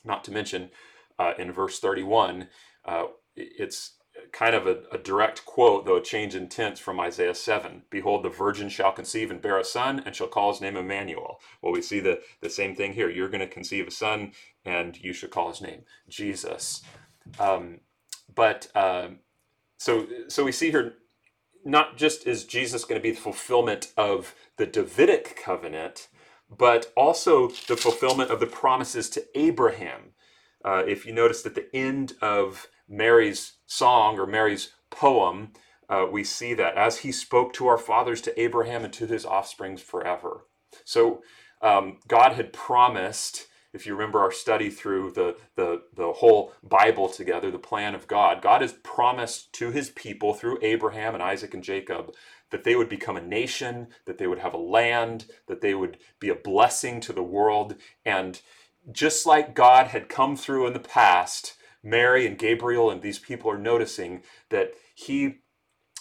Not 0.06 0.24
to 0.26 0.32
mention, 0.32 0.70
uh, 1.18 1.34
in 1.38 1.52
verse 1.52 1.80
31, 1.80 2.48
uh, 2.86 3.06
it's 3.36 3.96
kind 4.32 4.56
of 4.56 4.68
a, 4.68 4.84
a, 4.92 4.98
direct 4.98 5.46
quote, 5.46 5.86
though 5.86 5.98
a 5.98 6.02
change 6.02 6.36
in 6.36 6.48
tense 6.48 6.80
from 6.80 7.00
Isaiah 7.00 7.36
7. 7.36 7.84
Behold, 7.90 8.24
the 8.24 8.30
virgin 8.30 8.70
shall 8.70 8.92
conceive 8.92 9.32
and 9.32 9.42
bear 9.42 9.58
a 9.58 9.64
son, 9.64 10.02
and 10.06 10.16
shall 10.16 10.28
call 10.28 10.52
his 10.52 10.62
name 10.62 10.78
Emmanuel. 10.78 11.40
Well, 11.62 11.74
we 11.74 11.82
see 11.82 12.00
the, 12.00 12.22
the 12.42 12.50
same 12.50 12.76
thing 12.76 12.94
here. 12.94 13.10
You're 13.10 13.30
going 13.30 13.40
to 13.42 13.48
conceive 13.48 13.88
a 13.88 13.92
son, 13.92 14.32
and 14.66 14.98
you 15.02 15.14
should 15.14 15.32
call 15.32 15.50
his 15.50 15.62
name 15.62 15.84
Jesus. 16.08 16.82
Um, 17.40 17.80
but 18.34 18.68
uh, 18.76 19.10
so, 19.80 20.08
so 20.30 20.46
we 20.46 20.54
see 20.54 20.72
here 20.72 20.96
not 21.66 21.98
just 21.98 22.28
is 22.28 22.46
Jesus 22.46 22.86
going 22.86 23.00
to 23.00 23.04
be 23.04 23.12
the 23.12 23.22
fulfillment 23.22 23.94
of 23.98 24.36
the 24.58 24.68
Davidic 24.68 25.38
covenant, 25.44 26.10
but 26.50 26.94
also 26.98 27.50
the 27.70 27.78
fulfillment 27.78 28.32
of 28.32 28.40
the 28.42 28.48
promises 28.48 29.10
to 29.12 29.26
Abraham. 29.36 30.12
uh, 30.66 30.84
if 30.88 31.06
you 31.06 31.14
notice 31.14 31.46
at 31.46 31.56
the 31.56 31.76
end 31.76 32.14
of 32.22 32.68
Mary's 32.90 33.54
song 33.68 34.20
or 34.20 34.28
Mary's 34.28 34.72
poem, 34.92 35.54
uh, 35.90 36.08
we 36.12 36.24
see 36.24 36.56
that 36.56 36.76
as 36.78 37.00
he 37.00 37.12
spoke 37.14 37.54
to 37.54 37.68
our 37.68 37.80
fathers, 37.80 38.22
to 38.22 38.42
Abraham, 38.42 38.86
and 38.86 38.94
to 38.94 39.08
his 39.08 39.26
offsprings 39.26 39.82
forever. 39.82 40.46
So 40.86 41.24
um, 41.62 42.00
God 42.08 42.34
had 42.34 42.54
promised, 42.54 43.48
if 43.74 43.86
you 43.86 43.94
remember 43.94 44.20
our 44.20 44.32
study 44.32 44.70
through 44.70 45.12
the, 45.12 45.36
the, 45.56 45.84
the 45.96 46.14
whole 46.14 46.54
Bible 46.64 47.08
together, 47.08 47.52
the 47.52 47.60
plan 47.60 47.94
of 47.96 48.08
God, 48.08 48.42
God 48.42 48.62
has 48.62 48.74
promised 48.74 49.54
to 49.54 49.72
his 49.72 49.90
people 49.92 50.34
through 50.34 50.60
Abraham 50.62 51.14
and 51.14 51.24
Isaac 51.24 51.54
and 51.54 51.64
Jacob 51.64 52.14
that 52.52 52.64
they 52.64 52.76
would 52.76 52.90
become 52.90 53.16
a 53.16 53.22
nation, 53.22 53.88
that 54.06 54.18
they 54.18 54.28
would 54.28 54.40
have 54.40 54.54
a 54.54 54.58
land, 54.58 55.26
that 55.48 55.62
they 55.62 55.76
would 55.76 55.98
be 56.20 56.30
a 56.30 56.36
blessing 56.36 57.00
to 57.02 57.14
the 57.14 57.24
world. 57.24 57.76
And 58.06 58.42
just 58.92 59.26
like 59.26 59.54
God 59.54 59.88
had 59.88 60.10
come 60.10 60.36
through 60.36 60.66
in 60.66 60.74
the 60.74 60.80
past, 60.80 61.56
Mary 61.84 62.26
and 62.26 62.38
Gabriel 62.38 62.90
and 62.90 63.02
these 63.02 63.20
people 63.20 63.52
are 63.52 63.58
noticing 63.58 64.24
that 64.50 64.74
he 64.96 65.40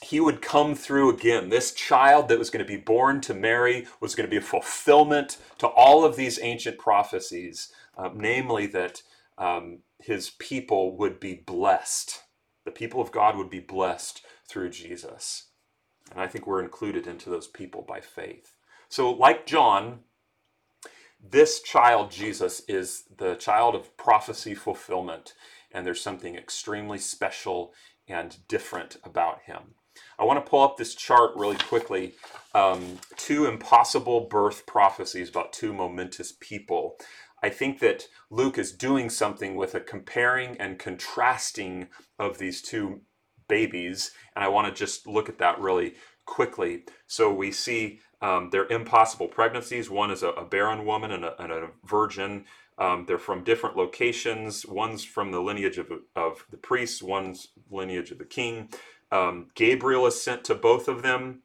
he 0.02 0.20
would 0.20 0.42
come 0.42 0.74
through 0.74 1.10
again. 1.10 1.48
This 1.48 1.72
child 1.72 2.28
that 2.28 2.38
was 2.38 2.50
going 2.50 2.64
to 2.64 2.68
be 2.68 2.80
born 2.80 3.20
to 3.22 3.34
Mary 3.34 3.86
was 4.00 4.14
going 4.14 4.26
to 4.26 4.30
be 4.30 4.36
a 4.36 4.40
fulfillment 4.40 5.38
to 5.58 5.66
all 5.66 6.04
of 6.04 6.16
these 6.16 6.38
ancient 6.40 6.78
prophecies, 6.78 7.72
uh, 7.96 8.10
namely 8.14 8.66
that 8.68 9.02
um, 9.38 9.80
his 9.98 10.30
people 10.30 10.96
would 10.96 11.18
be 11.18 11.34
blessed. 11.34 12.22
The 12.64 12.70
people 12.70 13.00
of 13.00 13.12
God 13.12 13.36
would 13.36 13.50
be 13.50 13.60
blessed 13.60 14.24
through 14.48 14.70
Jesus. 14.70 15.48
And 16.10 16.20
I 16.20 16.26
think 16.26 16.46
we're 16.46 16.62
included 16.62 17.06
into 17.06 17.28
those 17.30 17.48
people 17.48 17.82
by 17.82 18.00
faith. 18.00 18.56
So, 18.88 19.10
like 19.10 19.46
John, 19.46 20.00
this 21.20 21.60
child, 21.60 22.10
Jesus, 22.10 22.62
is 22.68 23.04
the 23.16 23.34
child 23.34 23.74
of 23.74 23.96
prophecy 23.96 24.54
fulfillment, 24.54 25.34
and 25.72 25.84
there's 25.84 26.00
something 26.00 26.36
extremely 26.36 26.98
special 26.98 27.74
and 28.06 28.36
different 28.48 28.96
about 29.04 29.42
him. 29.42 29.74
I 30.18 30.24
want 30.24 30.44
to 30.44 30.50
pull 30.50 30.62
up 30.62 30.76
this 30.76 30.94
chart 30.94 31.32
really 31.36 31.56
quickly. 31.56 32.14
Um, 32.54 32.98
two 33.16 33.46
impossible 33.46 34.26
birth 34.28 34.66
prophecies 34.66 35.28
about 35.28 35.52
two 35.52 35.72
momentous 35.72 36.32
people. 36.40 36.96
I 37.42 37.50
think 37.50 37.78
that 37.80 38.08
Luke 38.30 38.58
is 38.58 38.72
doing 38.72 39.10
something 39.10 39.54
with 39.54 39.74
a 39.74 39.80
comparing 39.80 40.56
and 40.58 40.78
contrasting 40.78 41.88
of 42.18 42.38
these 42.38 42.60
two 42.62 43.02
babies, 43.48 44.10
and 44.34 44.44
I 44.44 44.48
want 44.48 44.66
to 44.66 44.78
just 44.78 45.06
look 45.06 45.28
at 45.28 45.38
that 45.38 45.60
really 45.60 45.94
quickly. 46.26 46.84
So 47.06 47.32
we 47.32 47.52
see 47.52 48.00
um, 48.20 48.48
they're 48.50 48.66
impossible 48.66 49.28
pregnancies. 49.28 49.88
One 49.88 50.10
is 50.10 50.22
a, 50.22 50.30
a 50.30 50.44
barren 50.44 50.84
woman 50.84 51.12
and 51.12 51.24
a, 51.24 51.40
and 51.40 51.52
a 51.52 51.68
virgin. 51.84 52.44
Um, 52.76 53.04
they're 53.06 53.18
from 53.18 53.44
different 53.44 53.76
locations. 53.76 54.66
One's 54.66 55.04
from 55.04 55.32
the 55.32 55.40
lineage 55.40 55.78
of, 55.78 55.90
of 56.14 56.44
the 56.50 56.56
priests, 56.56 57.02
one's 57.02 57.48
lineage 57.70 58.10
of 58.10 58.18
the 58.18 58.24
king. 58.24 58.68
Um, 59.10 59.48
Gabriel 59.54 60.06
is 60.06 60.22
sent 60.22 60.44
to 60.44 60.54
both 60.54 60.88
of 60.88 61.02
them. 61.02 61.42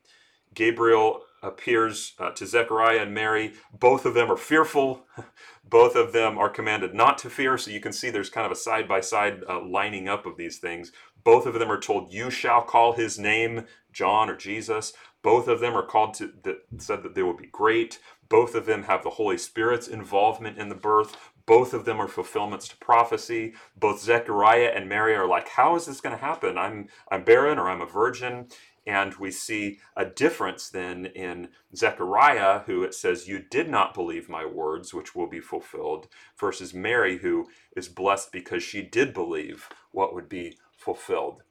Gabriel 0.53 1.21
appears 1.41 2.13
uh, 2.19 2.31
to 2.31 2.45
Zechariah 2.47 2.99
and 2.99 3.13
Mary. 3.13 3.53
Both 3.77 4.05
of 4.05 4.13
them 4.13 4.31
are 4.31 4.37
fearful. 4.37 5.05
Both 5.65 5.95
of 5.95 6.13
them 6.13 6.37
are 6.37 6.49
commanded 6.49 6.93
not 6.93 7.17
to 7.19 7.29
fear. 7.29 7.57
So 7.57 7.71
you 7.71 7.79
can 7.79 7.93
see 7.93 8.09
there's 8.09 8.29
kind 8.29 8.45
of 8.45 8.51
a 8.51 8.55
side 8.55 8.87
by 8.87 9.01
side 9.01 9.41
lining 9.65 10.07
up 10.07 10.25
of 10.25 10.37
these 10.37 10.59
things. 10.59 10.91
Both 11.23 11.45
of 11.45 11.55
them 11.55 11.71
are 11.71 11.79
told, 11.79 12.13
You 12.13 12.29
shall 12.29 12.61
call 12.61 12.93
his 12.93 13.17
name 13.17 13.65
John 13.91 14.29
or 14.29 14.35
Jesus. 14.35 14.93
Both 15.23 15.47
of 15.47 15.61
them 15.61 15.75
are 15.75 15.85
called 15.85 16.13
to, 16.15 16.33
that 16.43 16.57
said 16.77 17.01
that 17.03 17.15
they 17.15 17.23
will 17.23 17.35
be 17.35 17.47
great. 17.47 17.99
Both 18.29 18.55
of 18.55 18.65
them 18.65 18.83
have 18.83 19.03
the 19.03 19.11
Holy 19.11 19.37
Spirit's 19.37 19.87
involvement 19.87 20.57
in 20.57 20.69
the 20.69 20.75
birth. 20.75 21.15
Both 21.45 21.73
of 21.73 21.85
them 21.85 21.99
are 21.99 22.07
fulfillments 22.07 22.67
to 22.69 22.77
prophecy. 22.77 23.53
Both 23.75 24.01
Zechariah 24.01 24.71
and 24.75 24.87
Mary 24.87 25.15
are 25.15 25.27
like, 25.27 25.47
How 25.47 25.75
is 25.75 25.85
this 25.85 26.01
going 26.01 26.15
to 26.15 26.23
happen? 26.23 26.57
I'm, 26.57 26.89
I'm 27.09 27.23
barren 27.23 27.57
or 27.57 27.69
I'm 27.69 27.81
a 27.81 27.85
virgin. 27.85 28.47
And 28.85 29.15
we 29.15 29.31
see 29.31 29.79
a 29.95 30.03
difference 30.03 30.69
then 30.69 31.05
in 31.05 31.49
Zechariah, 31.73 32.59
who 32.65 32.83
it 32.83 32.93
says, 32.93 33.27
You 33.27 33.39
did 33.39 33.69
not 33.69 33.93
believe 33.93 34.27
my 34.27 34.45
words, 34.45 34.93
which 34.93 35.15
will 35.15 35.27
be 35.27 35.39
fulfilled, 35.39 36.09
versus 36.37 36.73
Mary, 36.73 37.19
who 37.19 37.47
is 37.77 37.87
blessed 37.87 38.33
because 38.33 38.61
she 38.61 38.81
did 38.81 39.13
believe 39.13 39.69
what 39.91 40.13
would 40.13 40.27
be 40.27 40.57
fulfilled. 40.75 41.43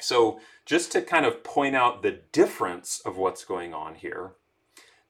So, 0.00 0.40
just 0.64 0.92
to 0.92 1.02
kind 1.02 1.26
of 1.26 1.42
point 1.42 1.74
out 1.74 2.02
the 2.02 2.20
difference 2.32 3.00
of 3.04 3.16
what's 3.16 3.44
going 3.44 3.72
on 3.74 3.96
here, 3.96 4.32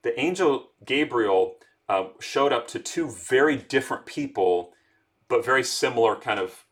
the 0.02 0.18
angel 0.18 0.70
Gabriel 0.84 1.56
uh, 1.88 2.08
showed 2.20 2.52
up 2.52 2.68
to 2.68 2.78
two 2.78 3.10
very 3.10 3.56
different 3.56 4.06
people, 4.06 4.72
but 5.28 5.44
very 5.44 5.64
similar 5.64 6.16
kind 6.16 6.38
of 6.38 6.64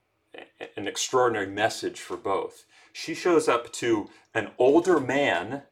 an 0.76 0.86
extraordinary 0.86 1.46
message 1.46 2.00
for 2.00 2.16
both. 2.16 2.64
She 2.92 3.14
shows 3.14 3.48
up 3.48 3.72
to 3.74 4.08
an 4.34 4.50
older 4.58 5.00
man, 5.00 5.62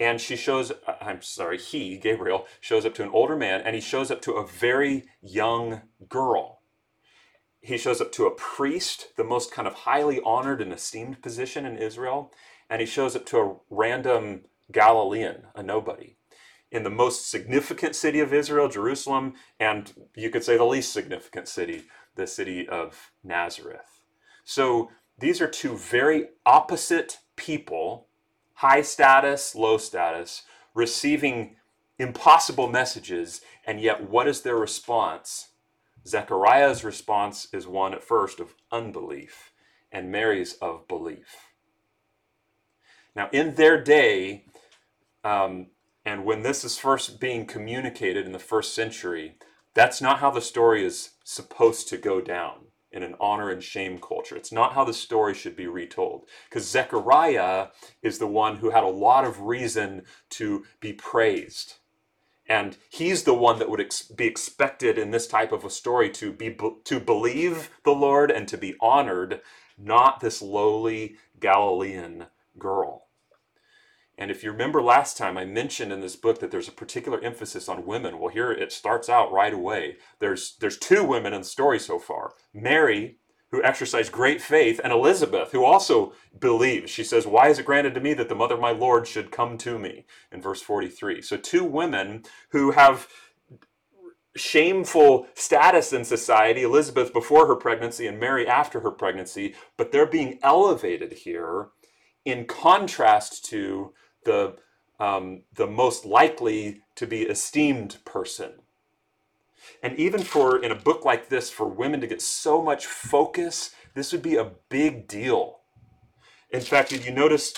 and 0.00 0.20
she 0.20 0.36
shows, 0.36 0.70
uh, 0.70 0.94
I'm 1.00 1.22
sorry, 1.22 1.58
he, 1.58 1.96
Gabriel, 1.96 2.46
shows 2.60 2.84
up 2.86 2.94
to 2.94 3.02
an 3.02 3.10
older 3.10 3.36
man, 3.36 3.60
and 3.60 3.74
he 3.74 3.80
shows 3.80 4.10
up 4.10 4.20
to 4.22 4.32
a 4.32 4.46
very 4.46 5.04
young 5.20 5.82
girl. 6.08 6.60
He 7.64 7.78
shows 7.78 8.00
up 8.00 8.12
to 8.12 8.26
a 8.26 8.34
priest, 8.34 9.08
the 9.16 9.24
most 9.24 9.50
kind 9.50 9.66
of 9.66 9.74
highly 9.74 10.20
honored 10.24 10.60
and 10.60 10.72
esteemed 10.72 11.22
position 11.22 11.64
in 11.64 11.78
Israel, 11.78 12.30
and 12.68 12.80
he 12.80 12.86
shows 12.86 13.16
up 13.16 13.24
to 13.26 13.38
a 13.38 13.56
random 13.70 14.42
Galilean, 14.70 15.46
a 15.54 15.62
nobody 15.62 16.16
in 16.74 16.82
the 16.82 16.90
most 16.90 17.30
significant 17.30 17.94
city 17.94 18.18
of 18.18 18.34
Israel, 18.34 18.68
Jerusalem, 18.68 19.34
and 19.60 19.92
you 20.16 20.28
could 20.28 20.42
say 20.42 20.56
the 20.56 20.64
least 20.64 20.92
significant 20.92 21.46
city, 21.46 21.84
the 22.16 22.26
city 22.26 22.68
of 22.68 23.12
Nazareth. 23.22 24.02
So 24.44 24.90
these 25.16 25.40
are 25.40 25.46
two 25.46 25.76
very 25.76 26.30
opposite 26.44 27.18
people, 27.36 28.08
high 28.54 28.82
status, 28.82 29.54
low 29.54 29.78
status, 29.78 30.42
receiving 30.74 31.54
impossible 31.96 32.68
messages, 32.68 33.40
and 33.64 33.80
yet 33.80 34.10
what 34.10 34.26
is 34.26 34.42
their 34.42 34.56
response? 34.56 35.50
Zechariah's 36.06 36.84
response 36.84 37.48
is 37.52 37.66
one 37.66 37.94
at 37.94 38.04
first 38.04 38.40
of 38.40 38.54
unbelief, 38.70 39.52
and 39.90 40.12
Mary's 40.12 40.54
of 40.54 40.86
belief. 40.86 41.48
Now, 43.16 43.28
in 43.32 43.54
their 43.54 43.82
day, 43.82 44.44
um, 45.22 45.68
and 46.04 46.24
when 46.24 46.42
this 46.42 46.64
is 46.64 46.76
first 46.76 47.20
being 47.20 47.46
communicated 47.46 48.26
in 48.26 48.32
the 48.32 48.38
first 48.38 48.74
century, 48.74 49.36
that's 49.72 50.02
not 50.02 50.18
how 50.18 50.30
the 50.30 50.40
story 50.40 50.84
is 50.84 51.12
supposed 51.24 51.88
to 51.88 51.96
go 51.96 52.20
down 52.20 52.66
in 52.92 53.02
an 53.02 53.14
honor 53.18 53.50
and 53.50 53.62
shame 53.62 53.98
culture. 53.98 54.36
It's 54.36 54.52
not 54.52 54.74
how 54.74 54.84
the 54.84 54.92
story 54.92 55.34
should 55.34 55.56
be 55.56 55.66
retold. 55.66 56.28
Because 56.48 56.68
Zechariah 56.68 57.68
is 58.02 58.18
the 58.18 58.26
one 58.26 58.56
who 58.56 58.70
had 58.70 58.84
a 58.84 58.88
lot 58.88 59.24
of 59.24 59.40
reason 59.40 60.02
to 60.30 60.64
be 60.80 60.92
praised. 60.92 61.74
And 62.46 62.76
he's 62.90 63.24
the 63.24 63.34
one 63.34 63.58
that 63.58 63.70
would 63.70 63.80
ex- 63.80 64.02
be 64.02 64.26
expected 64.26 64.98
in 64.98 65.10
this 65.10 65.26
type 65.26 65.52
of 65.52 65.64
a 65.64 65.70
story 65.70 66.10
to 66.10 66.32
be 66.32 66.56
to 66.84 67.00
believe 67.00 67.70
the 67.84 67.94
Lord 67.94 68.30
and 68.30 68.46
to 68.48 68.58
be 68.58 68.76
honored, 68.80 69.40
not 69.78 70.20
this 70.20 70.42
lowly 70.42 71.16
Galilean 71.40 72.26
girl. 72.58 73.04
And 74.16 74.30
if 74.30 74.44
you 74.44 74.52
remember 74.52 74.80
last 74.80 75.16
time, 75.16 75.36
I 75.36 75.44
mentioned 75.44 75.92
in 75.92 76.00
this 76.00 76.16
book 76.16 76.38
that 76.38 76.50
there's 76.50 76.68
a 76.68 76.72
particular 76.72 77.20
emphasis 77.20 77.68
on 77.68 77.86
women. 77.86 78.18
Well, 78.18 78.28
here 78.32 78.52
it 78.52 78.70
starts 78.72 79.08
out 79.08 79.32
right 79.32 79.52
away. 79.52 79.96
There's 80.20 80.56
there's 80.60 80.78
two 80.78 81.02
women 81.02 81.32
in 81.32 81.40
the 81.40 81.46
story 81.46 81.80
so 81.80 81.98
far: 81.98 82.34
Mary, 82.52 83.16
who 83.54 83.62
exercised 83.64 84.12
great 84.12 84.42
faith, 84.42 84.80
and 84.82 84.92
Elizabeth, 84.92 85.52
who 85.52 85.64
also 85.64 86.12
believes. 86.38 86.90
She 86.90 87.04
says, 87.04 87.26
"Why 87.26 87.48
is 87.48 87.58
it 87.58 87.66
granted 87.66 87.94
to 87.94 88.00
me 88.00 88.14
that 88.14 88.28
the 88.28 88.34
mother 88.34 88.54
of 88.54 88.60
my 88.60 88.72
Lord 88.72 89.06
should 89.06 89.30
come 89.30 89.56
to 89.58 89.78
me?" 89.78 90.04
In 90.32 90.40
verse 90.42 90.62
43. 90.62 91.22
So 91.22 91.36
two 91.36 91.64
women 91.64 92.24
who 92.50 92.72
have 92.72 93.08
shameful 94.36 95.28
status 95.34 95.92
in 95.92 96.04
society 96.04 96.64
elizabeth 96.64 97.12
before 97.12 97.46
her 97.46 97.54
pregnancy 97.54 98.08
and 98.08 98.18
mary 98.18 98.48
after 98.48 98.80
her 98.80 98.90
pregnancy 98.90 99.54
but 99.76 99.92
they're 99.92 100.06
being 100.06 100.40
elevated 100.42 101.12
here 101.12 101.68
in 102.24 102.46
contrast 102.46 103.44
to 103.46 103.92
the, 104.24 104.56
um, 104.98 105.42
the 105.54 105.66
most 105.66 106.04
likely 106.04 106.82
to 106.96 107.06
be 107.06 107.22
esteemed 107.22 107.98
person. 108.04 108.52
And 109.82 109.98
even 109.98 110.22
for, 110.22 110.62
in 110.62 110.72
a 110.72 110.76
book 110.76 111.04
like 111.04 111.28
this, 111.28 111.50
for 111.50 111.66
women 111.68 112.00
to 112.00 112.06
get 112.06 112.22
so 112.22 112.62
much 112.62 112.86
focus, 112.86 113.72
this 113.94 114.12
would 114.12 114.22
be 114.22 114.36
a 114.36 114.52
big 114.70 115.08
deal. 115.08 115.60
In 116.50 116.60
fact, 116.62 116.92
if 116.92 117.06
you 117.06 117.12
notice, 117.12 117.54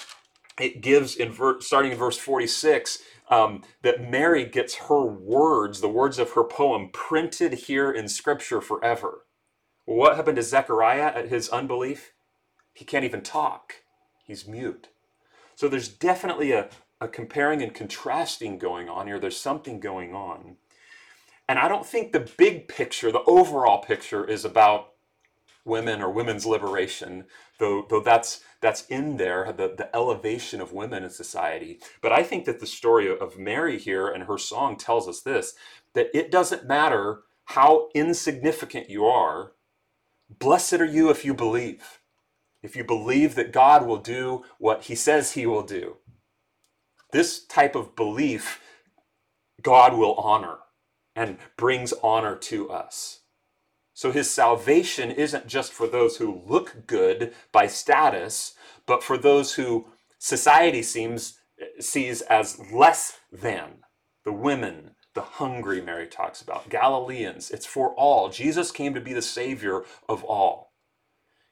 it 0.61 0.83
gives, 0.83 1.17
in 1.17 1.33
ver- 1.33 1.61
starting 1.61 1.93
in 1.93 1.99
verse 1.99 2.19
46, 2.19 3.01
um, 3.31 3.63
that 3.83 4.11
Mary 4.11 4.45
gets 4.47 4.77
her 4.77 5.05
words, 5.05 5.81
the 5.81 5.89
words 5.89 6.19
of 6.19 6.33
her 6.33 6.45
poem, 6.45 6.91
printed 6.93 7.55
here 7.55 7.91
in 7.93 8.09
Scripture 8.09 8.61
forever. 8.61 9.23
what 9.87 10.17
happened 10.17 10.37
to 10.37 10.43
Zechariah 10.43 11.13
at 11.15 11.29
his 11.29 11.49
unbelief? 11.51 12.13
He 12.75 12.85
can't 12.85 13.05
even 13.05 13.23
talk, 13.23 13.77
he's 14.25 14.47
mute. 14.47 14.89
So 15.57 15.69
there's 15.69 15.89
definitely 15.89 16.53
a, 16.53 16.71
a 17.01 17.09
comparing 17.09 17.63
and 17.63 17.75
contrasting 17.75 18.59
going 18.59 18.89
on 18.89 19.07
here. 19.07 19.19
There's 19.21 19.41
something 19.41 19.81
going 19.81 20.15
on. 20.15 20.57
And 21.49 21.59
I 21.59 21.69
don't 21.69 21.87
think 21.87 22.13
the 22.13 22.29
big 22.37 22.69
picture, 22.69 23.13
the 23.13 23.23
overall 23.25 23.83
picture, 23.83 24.25
is 24.25 24.45
about 24.45 24.93
women 25.65 26.03
or 26.03 26.11
women's 26.11 26.47
liberation, 26.47 27.25
though, 27.59 27.87
though 27.89 28.01
that's, 28.01 28.41
that's 28.61 28.87
in 28.87 29.17
there, 29.17 29.53
the, 29.53 29.75
the 29.77 29.95
elevation 29.95 30.61
of 30.61 30.73
women 30.73 31.05
in 31.05 31.11
society. 31.11 31.81
But 32.03 32.13
I 32.13 32.23
think 32.23 32.45
that 32.47 32.61
the 32.61 32.67
story 32.67 33.09
of 33.09 33.39
Mary 33.39 33.79
here 33.79 34.09
and 34.09 34.25
her 34.25 34.39
song 34.39 34.77
tells 34.77 35.09
us 35.09 35.21
this 35.23 35.55
that 35.95 36.11
it 36.15 36.31
doesn't 36.31 36.67
matter 36.67 37.21
how 37.47 37.89
insignificant 37.95 38.91
you 38.91 39.07
are, 39.07 39.53
blessed 40.39 40.75
are 40.75 40.85
you 40.85 41.11
if 41.11 41.25
you 41.25 41.33
believe. 41.33 42.01
If 42.63 42.77
you 42.77 42.85
believe 42.85 43.35
that 43.37 43.53
God 43.53 43.87
will 43.87 43.99
do 43.99 44.45
what 44.59 44.85
he 44.85 44.95
says 44.95 45.33
he 45.33 45.47
will 45.47 45.63
do. 45.63 45.97
This 47.13 47.45
type 47.47 47.75
of 47.75 47.97
belief, 47.97 48.61
God 49.63 49.95
will 49.97 50.15
honor 50.17 50.59
and 51.17 51.39
brings 51.57 51.95
honor 52.05 52.37
to 52.37 52.71
us. 52.71 53.21
So 53.95 54.13
his 54.13 54.31
salvation 54.31 55.11
isn't 55.11 55.47
just 55.47 55.73
for 55.73 55.87
those 55.87 56.19
who 56.19 56.43
look 56.47 56.87
good 56.87 57.33
by 57.51 57.67
status, 57.67 58.55
but 58.85 59.03
for 59.03 59.17
those 59.17 59.55
who 59.55 59.87
society 60.19 60.83
seems 60.83 61.41
sees 61.81 62.21
as 62.21 62.61
less 62.71 63.19
than 63.33 63.79
the 64.25 64.33
women, 64.33 64.91
the 65.15 65.23
hungry 65.23 65.81
Mary 65.81 66.07
talks 66.07 66.43
about, 66.43 66.69
Galileans. 66.69 67.51
It's 67.51 67.65
for 67.65 67.95
all. 67.95 68.29
Jesus 68.29 68.71
came 68.71 68.93
to 68.93 69.01
be 69.01 69.15
the 69.15 69.23
savior 69.23 69.85
of 70.07 70.23
all. 70.23 70.75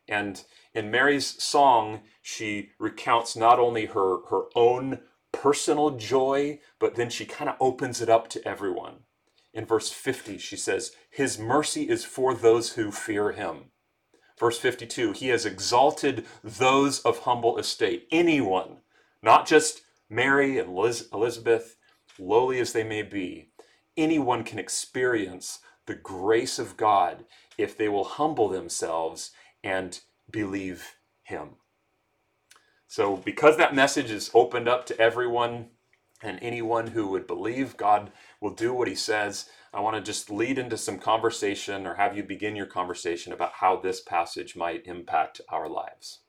And 0.07 0.44
in 0.74 0.90
Mary's 0.90 1.42
song, 1.42 2.00
she 2.20 2.72
recounts 2.79 3.35
not 3.35 3.59
only 3.59 3.87
her, 3.87 4.27
her 4.29 4.42
own 4.55 5.00
personal 5.33 5.92
joy, 5.92 6.61
but 6.79 6.96
then 6.96 7.09
she 7.09 7.24
kind 7.24 7.48
of 7.48 7.57
opens 7.59 8.03
it 8.03 8.11
up 8.11 8.29
to 8.29 8.46
everyone 8.46 8.96
in 9.54 9.64
verse 9.64 9.90
50, 9.90 10.36
she 10.38 10.56
says, 10.56 10.92
His 11.10 11.38
mercy 11.38 11.88
is 11.88 12.04
for 12.04 12.34
those 12.34 12.72
who 12.72 12.90
fear 12.90 13.32
him. 13.32 13.66
Verse 14.38 14.58
52, 14.58 15.12
He 15.12 15.28
has 15.28 15.46
exalted 15.46 16.26
those 16.42 17.00
of 17.00 17.20
humble 17.20 17.56
estate. 17.56 18.08
Anyone, 18.10 18.78
not 19.22 19.46
just 19.46 19.82
Mary 20.10 20.58
and 20.58 20.76
Elizabeth, 20.76 21.76
lowly 22.18 22.58
as 22.58 22.72
they 22.72 22.82
may 22.84 23.02
be, 23.02 23.50
anyone 23.96 24.42
can 24.42 24.58
experience 24.58 25.60
the 25.86 25.94
grace 25.94 26.58
of 26.58 26.76
God 26.76 27.24
if 27.56 27.76
they 27.78 27.88
will 27.88 28.04
humble 28.04 28.48
themselves 28.48 29.30
and 29.62 30.00
believe 30.30 30.96
Him. 31.22 31.50
So, 32.88 33.16
because 33.16 33.56
that 33.56 33.74
message 33.74 34.10
is 34.10 34.30
opened 34.34 34.68
up 34.68 34.86
to 34.86 35.00
everyone, 35.00 35.66
and 36.22 36.38
anyone 36.42 36.88
who 36.88 37.08
would 37.08 37.26
believe 37.26 37.76
God 37.76 38.10
will 38.44 38.50
do 38.50 38.74
what 38.74 38.88
he 38.88 38.94
says. 38.94 39.46
I 39.72 39.80
want 39.80 39.96
to 39.96 40.02
just 40.02 40.30
lead 40.30 40.59
into 40.59 40.76
some 40.76 40.98
conversation 40.98 41.87
or 41.87 41.94
have 41.94 42.14
you 42.14 42.22
begin 42.22 42.54
your 42.54 42.66
conversation 42.66 43.33
about 43.33 43.52
how 43.54 43.80
this 43.80 44.02
passage 44.02 44.54
might 44.54 44.87
impact 44.87 45.40
our 45.48 45.66
lives. 45.66 46.20